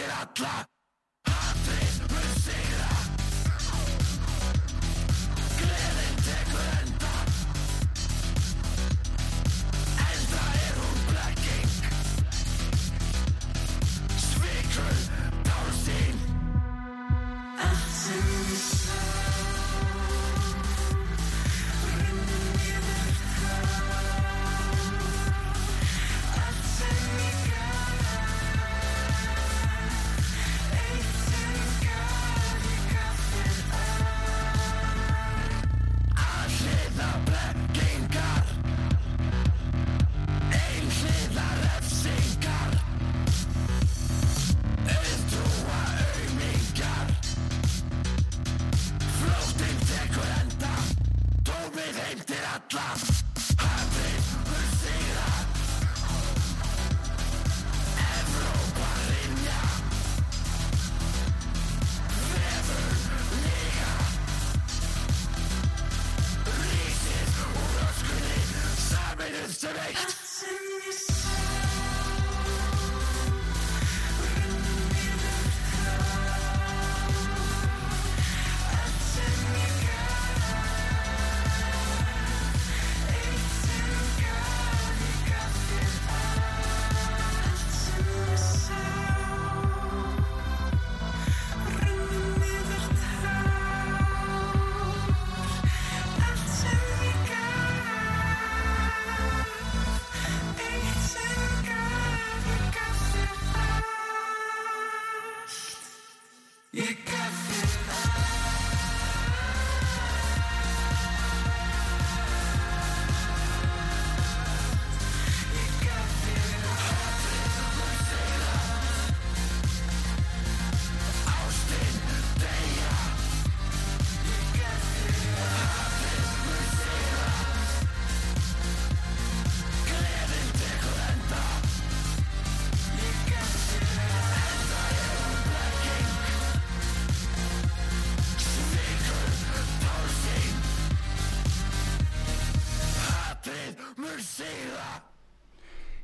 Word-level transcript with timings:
Dilatla 0.00 0.79
tekur 50.00 50.30
enda 50.40 50.74
Tómið 51.48 51.98
heim 52.04 52.20
til 52.28 52.44
alla 52.54 52.86
Hafið 53.60 54.30
mun 54.46 54.70
sigra 54.78 55.26
Evrópa 58.04 58.88
rinja 59.08 59.60
Vefur 62.30 62.96
líka 63.44 63.92
Rísið 66.62 67.44
úr 67.50 67.78
öskunni 67.90 68.42
Saminuð 68.88 69.54
sem 69.60 69.84
eitt 69.88 70.19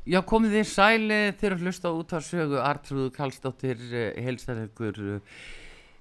Já, 0.07 0.21
komið 0.23 0.53
þið 0.55 0.69
sæli 0.71 1.17
þegar 1.35 1.55
að 1.57 1.63
hlusta 1.67 1.91
út 1.91 2.13
á 2.15 2.23
sögu 2.23 2.61
Artrúðu 2.63 3.09
Kallstóttir 3.11 3.81
heilsar 4.23 4.61
ykkur. 4.69 5.01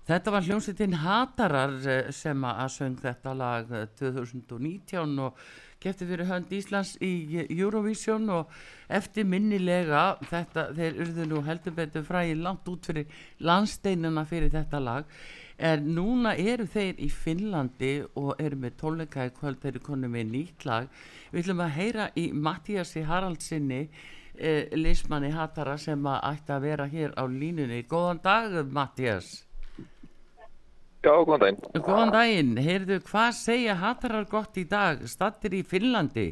Þetta 0.05 0.33
var 0.35 0.45
hljómsveitin 0.45 0.93
Hatarar 1.01 1.71
eh, 1.89 2.11
sem 2.13 2.43
að 2.45 2.67
söng 2.75 2.99
þetta 3.01 3.33
lag 3.33 3.71
2019 3.97 5.15
og 5.25 5.39
gefti 5.81 6.05
fyrir 6.05 6.29
hönd 6.29 6.53
Íslands 6.53 6.91
í 7.01 7.41
Eurovision 7.47 8.29
og 8.29 8.53
eftir 8.93 9.25
minnilega 9.25 10.03
þetta, 10.29 10.67
þeir 10.77 11.01
urðu 11.01 11.25
nú 11.31 11.41
heldur 11.49 11.73
betur 11.81 12.05
fræði 12.05 12.37
langt 12.43 12.69
út 12.69 12.85
fyrir 12.85 13.09
landsteinuna 13.41 14.27
fyrir 14.29 14.53
þetta 14.53 14.83
lag 14.85 15.09
en 15.57 15.87
núna 15.95 16.35
eru 16.35 16.67
þeir 16.67 16.99
í 16.99 17.09
Finnlandi 17.11 17.93
og 18.19 18.35
eru 18.41 18.59
með 18.59 18.77
tónleika 18.81 19.29
í 19.29 19.33
kvöld. 19.37 19.61
Þeir 19.63 19.73
eru 19.73 19.85
konið 19.87 20.13
með 20.17 20.29
nýtt 20.33 20.67
lag. 20.67 20.91
Við 21.31 21.45
ætlum 21.45 21.65
að 21.65 21.73
heyra 21.79 22.11
í 22.15 22.27
Mattíasi 22.33 23.05
Haraldsinni 23.07 23.81
eh, 23.85 24.71
Lismanni 24.75 25.31
Hattara 25.35 25.77
sem 25.81 26.07
að 26.07 26.21
ætti 26.33 26.55
að 26.55 26.69
vera 26.69 26.87
hér 26.91 27.15
á 27.15 27.23
línunni. 27.27 27.83
Góðan 27.89 28.23
dag 28.23 28.61
Mattías 28.71 29.45
Já, 31.05 31.11
góðan 31.21 31.41
daginn. 31.43 31.83
Góðan 31.85 32.11
daginn, 32.15 32.55
heyrðu, 32.65 32.95
hvað 33.05 33.35
segja 33.37 33.75
Hattarar 33.77 34.25
gott 34.25 34.55
í 34.57 34.63
dag, 34.65 35.03
stattir 35.05 35.53
í 35.53 35.59
Finnlandi? 35.61 36.31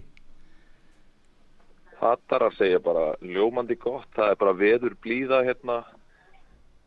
Hattarar 2.00 2.56
segja 2.58 2.80
bara 2.82 3.12
ljómandi 3.22 3.78
gott, 3.78 4.08
það 4.18 4.32
er 4.34 4.40
bara 4.42 4.56
veður 4.58 4.96
blíða 5.06 5.44
hérna 5.46 5.76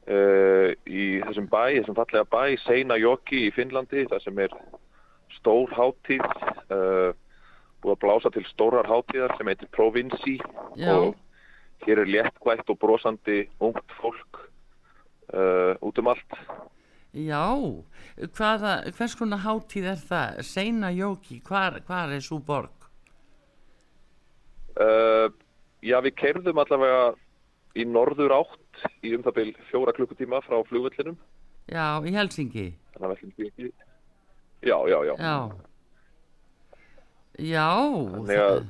í 0.06 1.05
þessum 1.25 1.49
bæ, 1.50 1.81
þessum 1.81 1.97
fallega 1.99 2.27
bæ, 2.31 2.43
Seina 2.62 2.94
Joki 3.00 3.49
í 3.49 3.55
Finnlandi, 3.55 4.05
það 4.06 4.21
sem 4.22 4.43
er 4.44 4.53
stór 5.34 5.72
hátíð, 5.75 6.25
uh, 6.71 7.11
búið 7.83 7.94
að 7.94 8.03
blása 8.04 8.33
til 8.34 8.45
stórar 8.51 8.89
hátíðar 8.91 9.36
sem 9.36 9.51
heitir 9.51 9.71
Provinci 9.75 10.36
Já. 10.78 10.92
og 10.95 11.16
hér 11.86 12.03
er 12.03 12.10
léttvægt 12.10 12.71
og 12.72 12.78
brosandi 12.83 13.45
ungt 13.60 13.98
fólk 14.01 14.41
uh, 15.34 15.75
út 15.83 15.98
um 15.98 16.10
allt. 16.13 16.39
Já, 17.16 17.48
hvaða, 18.36 18.72
hvers 18.92 19.15
konar 19.16 19.45
hátíð 19.45 19.91
er 19.95 20.01
það? 20.01 20.41
Seina 20.45 20.91
Jóki, 20.92 21.41
hvar, 21.47 21.81
hvar 21.86 22.13
er 22.13 22.25
svo 22.25 22.41
borg? 22.45 22.72
Uh, 24.77 25.33
já, 25.81 25.97
við 26.04 26.13
keirðum 26.21 26.60
allavega 26.60 27.15
í 27.77 27.86
norður 27.89 28.34
átt 28.42 28.66
í 29.05 29.15
um 29.17 29.25
það 29.27 29.37
byrj 29.41 29.53
fjóra 29.71 29.95
klukkutíma 29.97 30.41
frá 30.47 30.59
flugvöllinum. 30.69 31.17
Já, 31.73 31.87
í 32.07 32.13
Helsingi. 32.15 32.67
Þannig 32.95 33.09
að 33.09 33.17
ætlum 33.17 33.49
ekki... 33.49 33.71
Já, 34.67 34.77
já, 34.91 34.99
já. 35.07 35.15
Já. 35.21 35.37
Já. 37.47 37.71
Þannig 38.17 38.43
að 38.45 38.63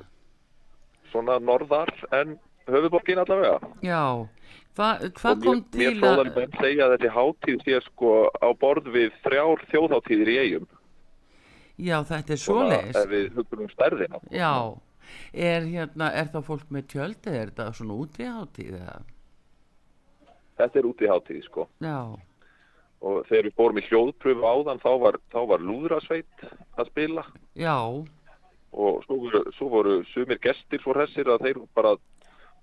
svona 1.12 1.36
norðar 1.42 1.92
en 2.16 2.38
höfuborgin 2.66 3.20
allavega. 3.22 3.60
Já. 3.86 4.02
Hva, 4.76 4.88
hvað 5.16 5.44
kom 5.44 5.60
mér, 5.60 5.62
mér 5.62 5.92
til 5.92 6.00
fróðan 6.00 6.30
að... 6.30 6.40
menn 6.40 6.56
segja 6.60 6.86
að 6.86 6.96
þessi 6.96 7.12
hátíð 7.14 7.62
sé 7.64 7.78
sko 7.86 8.10
á 8.28 8.48
borð 8.60 8.90
við 8.92 9.14
þrjár 9.24 9.62
þjóðháttíðir 9.70 10.32
í 10.32 10.40
eigum. 10.42 10.66
Já, 11.76 12.00
þetta 12.08 12.32
er 12.32 12.40
Svona, 12.40 12.66
svoleiðis. 12.80 12.96
ef 12.96 13.10
við 13.10 13.26
hugum 13.36 13.62
um 13.66 13.68
stærðina 13.68 14.20
Já, 14.32 14.52
er 15.46 15.66
hérna, 15.68 16.06
er 16.16 16.30
þá 16.32 16.38
fólk 16.46 16.70
með 16.72 16.86
tjöld 16.92 17.28
eða 17.28 17.40
er 17.40 17.50
þetta 17.52 17.66
svona 17.76 17.98
útíðháttíð 18.00 18.78
eða? 18.78 18.94
Þetta 20.58 20.80
er 20.80 20.88
út 20.90 21.02
í 21.04 21.10
hátíð 21.10 21.42
sko 21.46 21.66
Já, 21.84 21.98
og 23.06 23.24
þegar 23.28 23.48
við 23.50 23.56
fórum 23.60 23.80
í 23.80 23.86
hljóðpröfu 23.88 24.46
áðan 24.52 24.80
þá 24.82 24.90
var, 25.04 25.18
þá 25.32 25.40
var 25.52 25.64
lúðrasveit 25.68 26.46
að 26.80 26.90
spila 26.92 27.24
já, 27.58 27.76
og 28.76 29.02
svo 29.06 29.42
svo 29.56 29.68
voru 29.72 29.98
sumir 30.12 30.40
gestir 30.42 30.82
svo 30.82 30.96
hressir 30.96 31.28
að 31.32 31.44
þeir 31.46 31.60
bara 31.76 31.94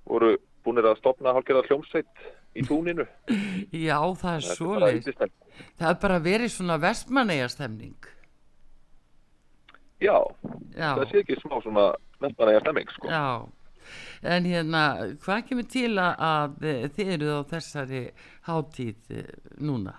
voru 0.09 0.35
búinir 0.63 0.85
að 0.89 0.99
stopna 1.01 1.33
hálfgerða 1.35 1.65
hljómsveit 1.69 2.25
í 2.55 2.65
túninu 2.69 3.05
já, 3.73 3.97
það 4.19 4.33
er 4.35 4.45
svoleiðis. 4.47 5.07
yndislegt. 5.07 5.37
Það 5.77 5.89
er 5.89 5.97
bara 6.01 6.19
verið 6.23 6.51
svona 6.53 6.77
vestmanneja 6.81 7.47
stemning. 7.51 7.97
Já, 10.03 10.17
Já, 10.75 10.89
það 10.97 11.03
sé 11.11 11.19
ekki 11.21 11.35
smá 11.39 11.53
svona 11.63 11.83
vestmanæja 12.23 12.61
stemming 12.63 12.89
sko 12.91 13.11
já. 13.11 13.25
En 14.23 14.47
hérna, 14.47 14.83
hvað 15.23 15.45
kemur 15.49 15.67
til 15.71 15.91
að, 15.97 16.13
að 16.29 16.67
eh, 16.69 16.87
þið 16.95 17.13
eruð 17.17 17.35
á 17.35 17.41
þessari 17.53 18.03
hátíð 18.47 19.13
eh, 19.17 19.31
núna? 19.59 19.95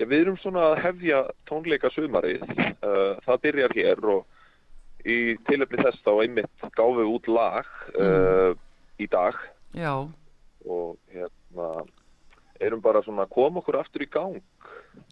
Já, 0.00 0.06
við 0.08 0.18
erum 0.24 0.38
svona 0.40 0.70
að 0.70 0.78
hefja 0.86 1.18
tónleika 1.46 1.90
sumarið, 1.92 2.42
uh, 2.48 3.18
það 3.26 3.42
byrjar 3.44 3.74
hér 3.76 4.06
og 4.14 5.04
í 5.04 5.16
tilöfni 5.48 5.82
þess 5.82 6.04
þá 6.04 6.12
einmitt 6.22 6.64
gáfum 6.76 7.00
við 7.00 7.10
út 7.12 7.28
lag 7.30 7.68
uh, 8.00 8.54
í 9.02 9.08
dag 9.10 9.36
Já, 9.76 9.92
og 10.64 10.96
hérna 11.12 11.68
erum 12.62 12.82
bara 12.84 13.02
svona 13.04 13.26
að 13.26 13.34
koma 13.34 13.62
okkur 13.62 13.80
aftur 13.80 14.04
í 14.04 14.08
gang 14.12 14.38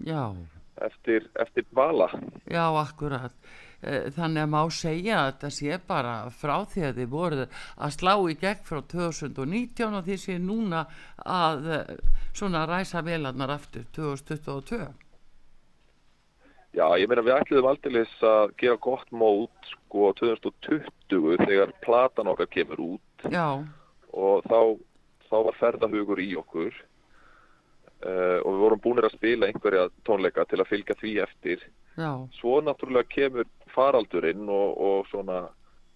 já, 0.07 0.31
eftir, 0.81 1.27
eftir 1.41 1.67
vala. 1.77 2.11
já, 2.47 2.65
akkurat. 2.81 3.35
Eh, 3.83 4.11
Þannig 4.13 4.43
að 4.45 4.51
má 4.53 4.63
segja 4.77 5.19
að 5.23 5.29
þetta 5.31 5.51
sé 5.57 5.79
bara 5.89 6.15
frá 6.37 6.57
því 6.69 6.83
að 6.89 6.99
þið 7.01 7.13
voruð 7.15 7.45
að 7.81 7.95
slá 7.97 8.13
í 8.29 8.35
gegn 8.43 8.65
frá 8.69 8.81
2019 8.93 9.95
og 9.97 10.05
því 10.09 10.17
sé 10.21 10.37
núna 10.39 10.83
að 11.25 11.71
eh, 11.79 11.95
svona 12.37 12.67
ræsa 12.69 13.01
velarnar 13.07 13.55
aftur 13.57 13.87
2022. 13.97 14.83
Já, 16.71 16.87
ég 17.03 17.09
meina 17.11 17.25
við 17.27 17.35
ætluðum 17.35 17.71
aldeilis 17.73 18.13
að 18.23 18.53
gera 18.61 18.77
gott 18.79 19.09
mót 19.11 19.71
sko 19.73 20.13
2020 20.21 21.41
þegar 21.43 21.73
platan 21.83 22.31
okkar 22.31 22.47
kemur 22.53 22.83
út 22.93 23.25
Já, 23.33 23.59
og 24.15 24.45
þá, 24.47 24.79
þá 25.27 25.37
var 25.49 25.59
ferðahugur 25.59 26.23
í 26.23 26.29
okkur 26.39 26.71
uh, 28.07 28.39
og 28.45 28.53
við 28.53 28.63
vorum 28.63 28.83
búinir 28.85 29.09
að 29.09 29.17
spila 29.17 29.49
einhverja 29.51 29.89
tónleika 30.07 30.47
til 30.47 30.61
að 30.63 30.71
fylgja 30.71 30.97
því 31.01 31.17
eftir. 31.27 31.67
já, 31.99 32.13
Svo 32.39 32.61
náttúrulega 32.63 33.11
kemur 33.17 33.51
faraldurinn 33.75 34.49
og, 34.49 34.77
og 34.81 35.07
svona 35.11 35.45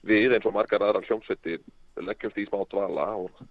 við 0.05 0.35
eins 0.37 0.47
og 0.47 0.55
margar 0.56 0.82
aðrar 0.85 1.06
hljómsveitir 1.09 1.61
leggjumst 2.05 2.38
í 2.43 2.47
smá 2.49 2.62
dvala 2.73 3.06
og 3.25 3.44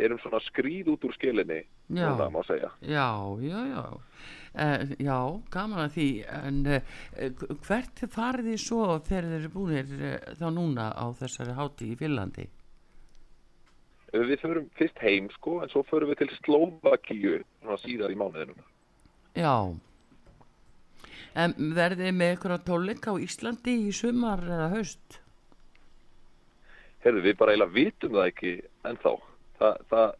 erum 0.00 0.20
svona 0.22 0.38
skrýð 0.44 0.92
út 0.94 1.04
úr 1.08 1.14
skilinni, 1.16 1.64
Já. 1.90 2.06
núna 2.12 2.28
má 2.30 2.42
segja. 2.46 2.70
já, 2.80 3.08
já, 3.42 3.60
já. 3.74 3.84
Uh, 4.50 4.94
já, 4.98 5.18
gaman 5.50 5.84
að 5.84 5.92
því, 5.94 6.06
en 6.26 6.56
uh, 6.66 6.80
hvert 7.66 8.00
farið 8.10 8.48
þið 8.50 8.56
svo 8.64 8.86
þegar 9.06 9.26
þið 9.28 9.36
eru 9.40 9.50
búinir 9.54 9.92
uh, 9.98 10.32
þá 10.40 10.46
núna 10.54 10.86
á 10.94 11.06
þessari 11.20 11.54
hátíð 11.58 11.92
í 11.94 11.98
Finlandi? 12.00 12.46
Eh, 14.12 14.24
Við 14.26 14.40
förum 14.42 14.66
fyrst 14.78 14.98
heim 15.04 15.28
sko, 15.36 15.60
en 15.62 15.70
svo 15.70 15.84
förum 15.90 16.10
við 16.10 16.22
til 16.24 16.30
Slovakíu 16.40 17.36
síðar 17.84 18.10
í 18.10 18.18
mánuðinum. 18.18 18.58
Já. 19.38 19.54
En 21.38 21.54
verðið 21.76 22.14
með 22.16 22.32
ykkur 22.36 22.54
að 22.56 22.64
tónleika 22.66 23.12
á 23.14 23.22
Íslandi 23.22 23.74
í 23.86 23.92
sumar 23.94 24.42
eða 24.42 24.70
haust? 24.74 25.20
Herðu, 27.04 27.22
við 27.24 27.36
bara 27.40 27.54
eiginlega 27.54 27.76
vitum 27.76 28.16
það 28.16 28.26
ekki 28.32 28.54
ennþá. 28.90 29.12
Þa, 29.60 29.68
það, 29.92 30.10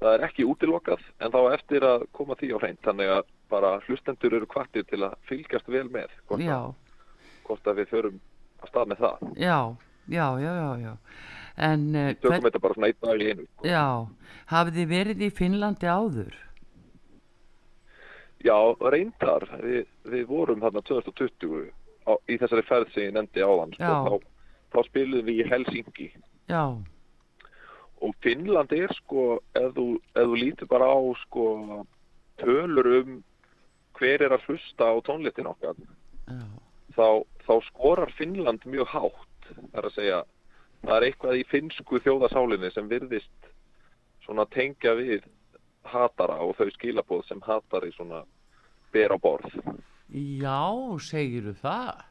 það 0.00 0.14
er 0.16 0.24
ekki 0.28 0.46
útilokað, 0.48 1.04
en 1.22 1.34
þá 1.34 1.40
eftir 1.52 1.86
að 1.86 2.06
koma 2.16 2.36
því 2.40 2.50
á 2.54 2.58
hreint. 2.62 2.80
Þannig 2.86 3.12
að 3.18 3.22
bara 3.52 3.74
hlustendur 3.86 4.38
eru 4.38 4.48
kvartir 4.50 4.86
til 4.88 5.02
að 5.06 5.14
fylgjast 5.28 5.68
vel 5.72 5.86
með 5.92 6.10
hvort, 6.28 6.42
að, 6.42 6.72
hvort 7.46 7.70
að 7.70 7.78
við 7.82 7.92
förum 7.92 8.18
að 8.62 8.72
stað 8.72 8.90
með 8.92 9.04
það. 9.04 9.28
já, 9.38 9.58
já, 10.08 10.26
já, 10.42 10.50
já, 10.58 10.70
já. 10.88 10.92
En 11.68 11.86
uh, 11.94 12.10
Tökum 12.22 12.44
þetta 12.46 12.60
bara 12.62 12.76
svona 12.76 12.90
einn 12.90 13.00
dag 13.02 13.22
í 13.22 13.30
einu. 13.32 13.46
já, 13.66 13.86
hafið 14.52 14.76
þið 14.78 14.92
verið 14.92 15.24
í 15.26 15.30
Finnlandi 15.38 15.88
áður? 15.90 16.36
Já, 18.44 18.58
reyndar, 18.92 19.48
við, 19.62 19.86
við 20.06 20.26
vorum 20.28 20.60
þarna 20.62 20.82
2020 20.86 21.72
á, 22.06 22.12
í 22.30 22.36
þessari 22.38 22.62
ferð 22.68 22.92
sem 22.94 23.08
ég 23.08 23.16
nefndi 23.16 23.42
áðan. 23.42 23.74
Sko, 23.74 23.88
Já. 23.90 23.96
þá, 24.06 24.14
þá 24.74 24.78
spilum 24.86 25.26
við 25.26 25.42
í 25.42 25.48
Helsingi. 25.50 26.08
Já, 26.48 26.62
Og 27.98 28.14
Finnland 28.22 28.72
er 28.76 28.92
sko, 28.94 29.40
ef 29.58 29.72
þú, 29.74 29.86
ef 30.14 30.28
þú 30.30 30.36
lítur 30.38 30.68
bara 30.70 30.86
á 30.86 30.98
sko 31.24 31.46
tölur 32.38 32.88
um 33.00 33.16
hver 33.98 34.22
er 34.22 34.34
að 34.36 34.44
hlusta 34.46 34.86
á 34.86 34.94
tónlistin 35.02 35.48
okkar, 35.50 35.74
já, 36.30 36.44
þá, 36.94 37.26
þá 37.42 37.54
skorar 37.72 38.12
Finnland 38.14 38.62
mjög 38.70 38.92
hátt. 38.92 39.48
Það 39.48 39.80
er 39.80 39.88
að 39.88 39.96
segja, 39.96 40.20
það 40.84 40.94
er 40.96 41.06
eitthvað 41.08 41.40
í 41.40 41.46
finnsku 41.50 42.00
þjóðasálinni 42.04 42.70
sem 42.70 42.90
virðist 42.90 43.50
svona 44.22 44.46
tengja 44.54 44.94
við 44.94 45.26
hatara 45.84 46.38
og 46.44 46.56
þau 46.58 46.68
skilabóð 46.74 47.24
sem 47.28 47.40
hatari 47.46 47.92
svona 47.94 48.24
ber 48.92 49.14
á 49.14 49.18
borð. 49.20 49.58
já, 50.08 50.62
segiru 51.00 51.54
það? 51.62 52.04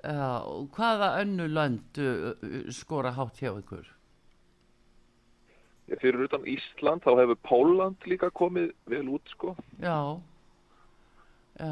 Og 0.00 0.68
hvaða 0.76 1.20
önnu 1.20 1.46
uh, 1.50 2.32
uh, 2.32 2.70
skora 2.72 3.12
hátt 3.12 3.40
hjá 3.40 3.52
ykkur? 3.52 3.88
Fyrir 6.00 6.24
utan 6.24 6.46
Ísland 6.46 7.02
þá 7.02 7.18
hefur 7.18 7.38
Póland 7.42 8.06
líka 8.06 8.30
komið 8.30 8.70
vel 8.86 9.08
út 9.10 9.26
sko. 9.34 9.56
Já, 9.82 10.20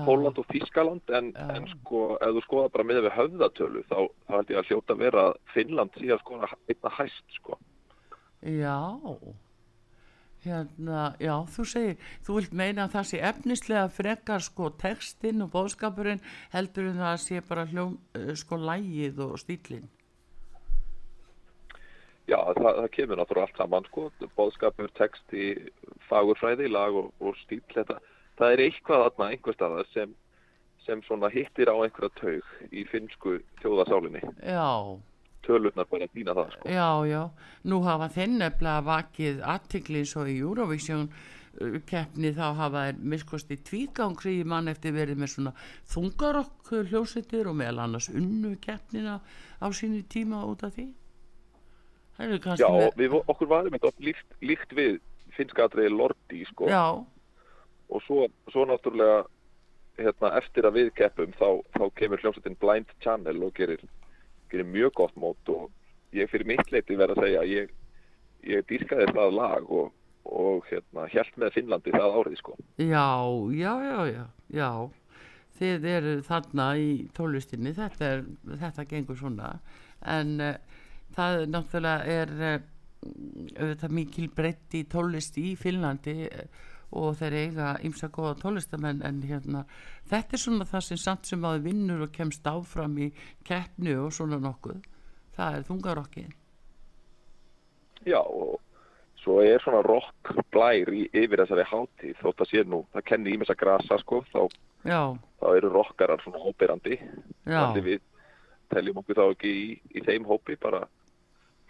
Póland 0.04 0.38
og 0.38 0.46
Þískaland 0.52 1.12
en, 1.16 1.30
en 1.38 1.66
sko 1.70 2.18
ef 2.20 2.34
þú 2.36 2.44
skoða 2.44 2.70
bara 2.74 2.86
með 2.88 3.02
við 3.06 3.14
höfðatölu 3.16 3.84
þá, 3.88 3.98
þá 4.26 4.32
held 4.34 4.50
ég 4.52 4.60
að 4.60 4.70
hljóta 4.70 4.96
vera 5.00 5.24
Finnland 5.54 5.96
að 5.96 6.22
skora 6.24 6.50
einna 6.68 6.92
hæst 6.98 7.36
sko. 7.38 7.58
Já, 8.42 8.76
hérna, 10.48 11.02
já, 11.22 11.34
þú 11.54 11.66
segir, 11.72 12.08
þú 12.26 12.38
vilt 12.38 12.56
meina 12.60 12.86
að 12.86 12.96
það 12.96 13.06
sé 13.10 13.20
efnislega 13.30 13.92
frekar 13.92 14.44
sko 14.44 14.72
textinn 14.80 15.44
og 15.44 15.52
bóðskapurinn 15.54 16.24
heldur 16.54 16.90
en 16.90 17.00
það 17.02 17.22
sé 17.24 17.44
bara 17.48 17.68
hljóm, 17.70 17.96
eh, 18.18 18.34
sko 18.38 18.58
lægið 18.58 19.22
og 19.28 19.38
stílinn. 19.44 19.88
Já, 22.28 22.38
það, 22.58 22.72
það 22.76 22.88
kemur 22.92 23.18
náttúrulega 23.18 23.46
allt 23.48 23.60
saman 23.62 23.86
sko, 23.88 24.06
bóðskapur, 24.36 24.90
texti, 24.98 25.44
fagurfræði, 26.10 26.68
lag 26.68 26.96
og, 27.00 27.12
og 27.24 27.36
stíl 27.40 27.62
þetta. 27.72 27.96
Það 28.38 28.54
er 28.54 28.64
eitthvað 28.66 29.04
þarna 29.06 29.28
einhver 29.32 29.56
staðar 29.56 29.88
sem, 29.94 30.12
sem 30.84 31.00
svona 31.06 31.30
hittir 31.32 31.72
á 31.72 31.76
einhverja 31.80 32.12
taug 32.20 32.50
í 32.68 32.84
finnsku 32.90 33.38
þjóðasálinni. 33.62 34.20
Já, 34.44 35.00
Tölurnar 35.48 35.88
bara 35.88 36.08
dýna 36.12 36.36
það 36.36 36.52
sko. 36.54 36.68
já, 36.68 36.88
já, 37.08 37.22
nú 37.72 37.80
hafa 37.86 38.08
þeir 38.12 38.30
nefnilega 38.34 38.86
vakið 38.88 39.42
aðtikli 39.54 40.04
svo 40.06 40.26
í 40.28 40.36
Eurovision 40.42 41.08
uh, 41.08 41.78
keppni 41.88 42.34
þá 42.36 42.46
hafa 42.60 42.84
þeir 42.88 43.02
miskosti 43.14 43.58
tvígangri 43.70 44.38
í 44.42 44.46
mann 44.46 44.68
eftir 44.68 44.96
verið 44.96 45.22
með 45.22 45.34
svona 45.34 45.54
þungarokk 45.94 46.72
hljósettir 46.92 47.48
og 47.48 47.58
meðal 47.62 47.86
annars 47.86 48.10
unnu 48.12 48.54
keppnina 48.60 49.18
á 49.58 49.66
sínu 49.72 50.04
tíma 50.12 50.44
út 50.46 50.66
af 50.68 50.76
því. 50.76 50.90
Já, 52.18 52.66
með... 52.66 52.88
við, 52.98 53.12
okkur 53.30 53.48
varum 53.48 53.74
eitthvað 53.76 54.00
líkt, 54.02 54.38
líkt 54.42 54.72
við 54.74 54.96
finnska 55.36 55.68
atriði 55.68 55.92
Lordi 55.94 56.44
sko. 56.50 56.66
Og 57.88 58.02
svo, 58.04 58.24
svo 58.50 58.64
náttúrulega 58.68 59.22
hérna, 59.98 60.32
eftir 60.40 60.66
að 60.66 60.80
við 60.80 60.90
keppum 60.98 61.32
þá, 61.38 61.62
þá 61.76 61.84
kemur 61.98 62.22
hljómsveitin 62.22 62.58
Blind 62.60 62.90
Channel 63.04 63.38
og 63.46 63.54
gerir, 63.56 63.84
gerir 64.52 64.68
mjög 64.68 64.94
gott 65.00 65.16
mót 65.20 65.52
og 65.52 65.68
ég 66.16 66.30
fyrir 66.30 66.48
mitt 66.48 66.72
leiti 66.72 66.96
verð 66.98 67.18
að 67.18 67.26
segja 67.26 67.42
að 67.42 67.52
ég, 67.52 67.74
ég 68.48 68.66
dýrkaði 68.70 69.10
það 69.16 69.34
lag 69.36 69.72
og, 69.80 69.90
og 70.28 70.68
hérna, 70.70 71.08
held 71.12 71.36
með 71.40 71.54
Finnlandi 71.56 71.94
það 71.94 72.16
árið 72.20 72.38
sko. 72.40 72.56
Já, 72.80 73.08
já, 73.58 73.72
já, 73.84 73.98
já, 74.12 74.24
já. 74.60 74.70
Þið 75.58 75.86
eru 75.90 76.16
þarna 76.22 76.66
í 76.78 76.90
tónlistinni, 77.16 77.74
þetta, 77.74 78.12
er, 78.14 78.26
þetta 78.62 78.84
gengur 78.92 79.18
svona, 79.18 79.52
en 80.06 80.36
uh, 80.38 80.82
það 81.16 81.44
náttúrulega 81.50 82.18
er 82.22 82.34
uh, 82.46 83.86
mikil 83.90 84.28
breytt 84.34 84.76
í 84.78 84.84
tónlist 84.90 85.38
í 85.42 85.56
Finnlandi 85.58 86.28
uh, 86.28 86.44
og 86.96 87.16
þeir 87.18 87.36
eiga 87.42 87.72
ymsa 87.84 88.08
góða 88.12 88.36
tólistamenn 88.42 89.02
en 89.04 89.20
hérna, 89.28 89.64
þetta 90.08 90.36
er 90.36 90.42
svona 90.44 90.68
það 90.68 90.86
sem 90.86 91.00
samt 91.02 91.28
sem 91.28 91.44
að 91.44 91.66
vinnur 91.66 92.06
og 92.06 92.14
kemst 92.14 92.46
áfram 92.48 92.96
í 92.98 93.10
keppnu 93.48 93.98
og 94.06 94.14
svona 94.16 94.40
nokkuð, 94.42 94.80
það 95.36 95.58
er 95.58 95.68
þungarokkið. 95.68 96.32
Já 98.08 98.20
og 98.22 98.56
svo 99.18 99.40
er 99.44 99.60
svona 99.62 99.82
rock 99.84 100.32
blær 100.54 100.90
í, 100.94 101.04
yfir 101.12 101.42
þessari 101.42 101.66
hátíð 101.68 102.20
þótt 102.22 102.44
að 102.44 102.52
sé 102.52 102.64
nú, 102.64 102.82
það 102.94 103.06
kenni 103.10 103.34
í 103.34 103.40
messa 103.40 103.56
grasa 103.58 103.98
sko 104.00 104.22
þá, 104.30 104.44
þá 104.86 105.48
eru 105.56 105.72
rockarar 105.74 106.22
svona 106.22 106.40
óberandi 106.46 106.96
já, 106.96 107.58
Þannig 107.58 107.84
við 107.84 108.04
teljum 108.72 109.02
okkur 109.02 109.18
þá 109.18 109.24
ekki 109.26 109.52
í, 109.52 109.66
í 109.96 110.04
þeim 110.06 110.28
hópi, 110.28 110.56
bara 110.60 110.86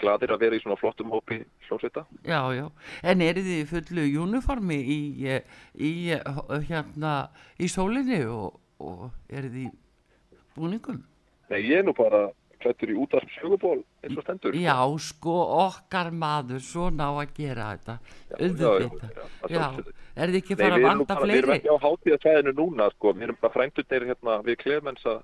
gladir 0.00 0.32
að 0.34 0.40
vera 0.44 0.56
í 0.58 0.62
svona 0.62 0.76
flottum 0.80 1.10
hópi 1.12 1.40
hljómsveita. 1.68 2.04
já, 2.24 2.40
já. 2.56 2.66
En 3.02 3.20
eru 3.22 3.42
þið 3.46 3.62
fullu 3.72 4.06
uniformi 4.24 4.78
í, 4.78 4.98
í, 5.74 5.92
hérna, 6.70 7.14
í 7.58 7.68
sólinni 7.70 8.22
og, 8.26 8.58
og 8.80 9.10
eru 9.28 9.50
þið 9.54 9.70
búningum? 10.58 11.02
Nei, 11.50 11.62
ég 11.64 11.78
er 11.80 11.86
nú 11.88 11.94
bara 11.96 12.28
klættur 12.58 12.90
í 12.90 12.96
útarp 12.98 13.30
söguból 13.36 13.78
eins 14.02 14.16
og 14.18 14.24
stendur. 14.26 14.56
Já, 14.58 14.74
sko, 14.98 15.34
okkar 15.68 16.08
maður, 16.10 16.58
svona 16.64 17.06
á 17.06 17.12
að 17.22 17.34
gera 17.36 17.68
þetta, 17.76 17.94
já, 18.02 18.38
auðvitað. 18.42 19.12
já, 19.14 19.22
að 19.22 19.52
Já, 19.54 19.58
sjálfsögðu. 19.62 19.92
er 20.18 20.32
þið 20.32 20.38
ekki 20.40 20.56
Nei, 20.56 20.62
fara 20.64 20.78
að 20.80 20.86
vanda 20.88 21.06
bara, 21.14 21.28
við 21.30 21.38
erum 21.38 21.52
fleiri? 21.52 21.58
ekki 21.62 21.70
á 21.70 21.84
hátíðasvæðinu 21.86 22.54
núna, 22.58 22.88
sko. 22.96 23.12
Við 23.14 23.26
erum 23.28 23.38
bara 23.44 23.54
frændurnir 23.54 24.08
hérna 24.10 24.38
við 24.48 24.58
Clemens 24.64 25.06
að, 25.06 25.20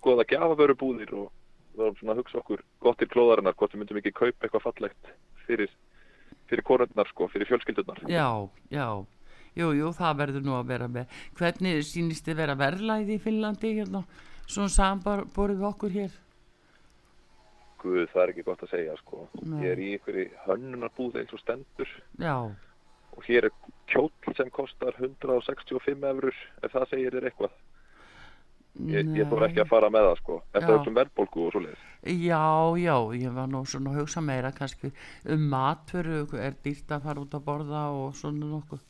skoða 0.00 0.26
gjafavörubúðir 0.30 1.14
og 1.22 1.30
við 1.74 1.86
erum 1.86 1.98
svona 1.98 2.14
að 2.14 2.22
hugsa 2.22 2.40
okkur 2.40 2.64
gott 2.84 2.98
til 3.00 3.08
klóðarinnar, 3.10 3.56
hvort 3.58 3.74
við 3.74 3.82
myndum 3.82 4.00
ekki 4.00 4.12
kaupa 4.16 4.46
eitthvað 4.46 4.66
fallegt 4.66 5.10
fyrir, 5.46 5.72
fyrir 6.50 6.66
korundnar, 6.66 7.10
sko, 7.12 7.28
fyrir 7.32 7.50
fjölskyldurnar. 7.50 8.02
Já, 8.10 8.28
já, 8.72 8.86
jú, 9.58 9.70
jú, 9.78 9.92
það 9.98 10.24
verður 10.24 10.48
nú 10.48 10.56
að 10.58 10.72
vera 10.72 10.88
með. 10.90 11.20
Hvernig 11.38 11.84
sýnist 11.88 12.26
þið 12.26 12.42
vera 12.42 12.58
verðlæði 12.60 13.16
í 13.16 13.22
Finnlandi 13.26 13.74
hérna, 13.78 14.02
svona 14.46 14.74
samborið 14.74 15.62
við 15.62 15.68
okkur 15.70 15.94
hér? 15.98 16.18
Guð, 17.80 18.02
það 18.12 18.22
er 18.22 18.34
ekki 18.34 18.44
gott 18.44 18.66
að 18.66 18.74
segja, 18.74 18.96
sko. 19.00 19.22
Nei. 19.40 19.60
Ég 19.64 19.70
er 19.72 19.80
í 19.80 19.92
einhverju 19.94 20.26
hönnunarbúð 20.44 21.22
eins 21.22 21.32
og 21.32 21.40
stendur 21.40 21.94
Já, 22.20 22.34
og 23.16 23.26
hér 23.26 23.48
er 23.48 23.54
kjóll 23.90 24.36
sem 24.36 24.50
kostar 24.54 24.96
165 24.98 26.04
eurur 26.12 26.36
ef 26.62 26.72
það 26.72 26.86
segir 26.92 27.16
þér 27.16 27.30
eitthvað. 27.30 27.56
Ég, 28.88 29.10
ég 29.16 29.26
þóra 29.28 29.48
ekki 29.50 29.60
að 29.60 29.68
fara 29.68 29.90
með 29.90 30.06
það 30.08 30.16
sko. 30.22 30.42
Þetta 30.54 30.68
Já. 30.70 30.80
er 30.80 30.88
um 30.88 30.94
verðbólgu 30.94 31.46
og 31.46 31.52
svoleiðis. 31.52 31.82
Já, 32.06 32.44
já, 32.80 32.94
ég 33.20 33.34
var 33.34 33.46
nú 33.52 33.60
svona 33.68 33.90
að 33.92 33.98
hugsa 34.00 34.20
meira 34.24 34.52
kannski 34.52 34.92
um 35.28 35.48
matvöru, 35.50 36.20
er 36.40 36.54
dýrt 36.64 36.88
að 36.96 37.02
fara 37.02 37.20
út 37.20 37.34
að 37.36 37.44
borða 37.44 37.82
og 37.92 38.14
svona 38.14 38.46
nokkuð. 38.46 38.80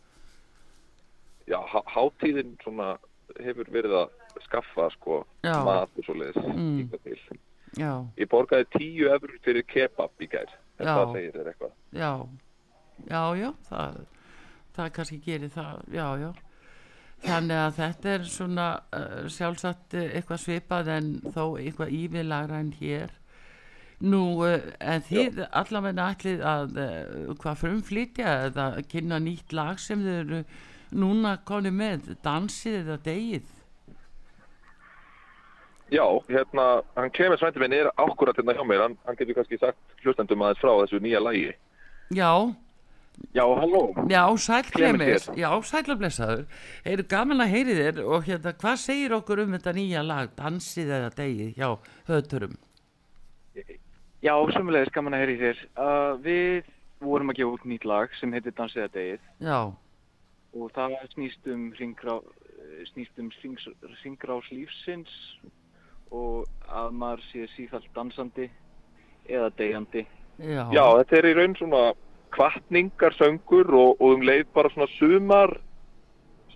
Já, 1.50 1.58
há- 1.66 1.86
hátíðin 1.96 2.56
svona 2.62 2.98
hefur 3.40 3.64
verið 3.70 3.94
að 4.04 4.10
skaffa 4.44 4.90
sko 4.94 5.24
Já. 5.42 5.64
mat 5.64 5.90
og 5.98 6.04
svoleiðis 6.04 6.36
Mm. 6.36 6.78
hingað 6.78 7.02
til. 7.02 7.38
Já, 7.78 8.04
Ég 8.16 8.28
borgaði 8.28 8.66
10 8.78 9.08
eurur 9.08 9.38
fyrir 9.42 9.62
kebab 9.66 10.10
í 10.20 10.26
gær 10.28 10.48
ef 10.78 10.86
Já. 10.86 10.94
það 10.96 11.12
segir 11.14 11.32
þér 11.32 11.46
eitthvað. 11.52 11.72
já, 11.92 12.28
já, 13.08 13.34
já, 13.40 13.52
það, 13.70 14.06
það 14.76 14.90
kannski 14.92 15.20
gerir 15.24 15.50
það, 15.50 15.82
já, 15.92 16.18
já. 16.18 16.32
Þannig 17.20 17.58
að 17.60 17.76
þetta 17.76 18.12
er 18.14 18.26
svona 18.32 18.66
uh, 18.96 19.24
sjálfsagt 19.28 19.96
eh, 19.98 20.12
eitthvað 20.16 20.42
svipað 20.44 20.90
en 20.94 21.08
þó 21.34 21.42
eitthvað 21.60 21.92
ívilagra 21.98 22.60
en 22.64 22.70
hér. 22.78 23.12
Nú, 24.00 24.22
uh, 24.46 24.56
en 24.80 25.04
þið 25.04 25.42
allavega 25.50 26.08
ætlið 26.14 26.44
að 26.48 26.80
uh, 26.80 27.32
hvað 27.42 27.62
frumflytja 27.64 28.34
eða 28.48 28.66
kynna 28.88 29.20
nýtt 29.20 29.52
lag 29.56 29.80
sem 29.82 30.00
þið 30.06 30.20
eru 30.22 30.42
núna 30.96 31.36
konið 31.46 31.76
með, 31.76 32.12
dansið 32.24 32.80
eða 32.80 33.00
degið. 33.04 33.56
Já, 35.90 36.04
hérna, 36.30 36.66
hann 36.94 37.10
kemur 37.10 37.38
svændi 37.38 37.60
minn 37.60 37.74
er 37.74 37.90
ákkurat 37.98 38.36
hérna 38.38 38.54
hjá 38.54 38.64
mér. 38.64 38.84
Hann, 38.86 38.98
hann 39.04 39.18
getur 39.18 39.36
kannski 39.40 39.58
sagt 39.58 40.02
hlustendum 40.04 40.44
aðeins 40.46 40.62
frá 40.62 40.72
þessu 40.80 41.02
nýja 41.02 41.20
lægi. 41.22 41.52
Já, 42.14 42.30
Já, 43.34 43.44
halló. 43.46 43.82
Já, 44.10 44.24
sæl 44.36 44.64
Clemens 44.72 44.72
Klemis, 44.72 45.28
hér. 45.28 45.36
já, 45.38 45.50
sæl 45.62 45.84
að 45.84 45.98
blessaður 46.00 46.44
Eru 46.84 47.04
gaman 47.06 47.44
að 47.44 47.52
heyri 47.54 47.76
þér 47.78 48.00
og 48.06 48.24
hérna, 48.26 48.52
hvað 48.58 48.80
segir 48.82 49.14
okkur 49.14 49.42
um 49.44 49.54
þetta 49.54 49.74
nýja 49.76 50.02
lag, 50.02 50.32
dansið 50.38 50.90
eða 50.96 51.10
degið 51.14 51.54
hjá 51.60 51.68
höturum? 52.08 52.56
Já, 54.20 54.34
sömulegis 54.52 54.92
gaman 54.92 55.14
að 55.16 55.22
heyra 55.22 55.32
í 55.32 55.40
þér. 55.40 55.62
Uh, 55.76 56.12
við 56.24 56.72
vorum 57.00 57.30
að 57.32 57.38
gefa 57.40 57.54
út 57.56 57.68
nýtt 57.70 57.86
lag 57.88 58.18
sem 58.20 58.32
heitir 58.36 58.52
Dansiða 58.56 58.90
degið 58.92 59.22
Já, 59.40 59.60
og 60.52 60.72
það 60.76 60.96
snýst 61.14 61.46
um 61.48 61.70
hringrá, 61.78 62.18
eh, 62.20 62.82
snýst 62.90 63.16
um 63.22 63.30
lífsins 64.50 65.14
og 66.10 66.48
að 66.68 66.90
maður 66.98 67.22
sé 67.30 67.46
sífælt 67.54 67.86
dansandi 67.94 68.50
eða 69.28 69.50
degjandi. 69.56 70.06
já, 70.38 70.64
Já, 70.74 70.84
þetta 70.98 71.16
er 71.16 71.28
í 71.30 71.34
raun 71.38 71.54
svona 71.56 71.82
kvartningar 72.34 73.16
söngur 73.18 73.70
og, 73.74 74.00
og 74.00 74.16
um 74.16 74.22
leið 74.26 74.46
bara 74.54 74.70
svona 74.74 74.88
sumar 74.98 75.56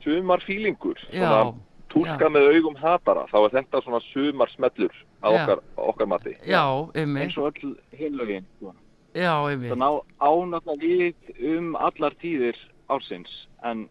sumar 0.05 0.43
fílingur 0.45 0.99
já, 1.13 1.25
svona 1.25 1.55
túlka 1.89 2.27
já. 2.29 2.33
með 2.35 2.49
augum 2.55 2.77
hatara 2.77 3.27
þá 3.31 3.37
er 3.45 3.57
þetta 3.59 3.83
svona 3.85 4.01
sumar 4.13 4.51
smellur 4.55 4.95
að 5.25 5.33
Já. 5.33 5.43
okkar, 5.43 5.61
okkar 5.77 6.07
mati 6.11 6.37
já, 6.45 6.65
Eins 6.95 7.37
og 7.39 7.53
öll 7.53 7.77
hinlögin. 7.97 8.45
sko. 8.59 8.75
Það 9.15 9.79
ná 9.79 9.91
ánáttúrulega 10.21 10.81
við 10.83 11.59
um 11.59 11.77
allar 11.77 12.17
tíðir 12.21 12.59
ársins 12.91 13.31
en 13.63 13.87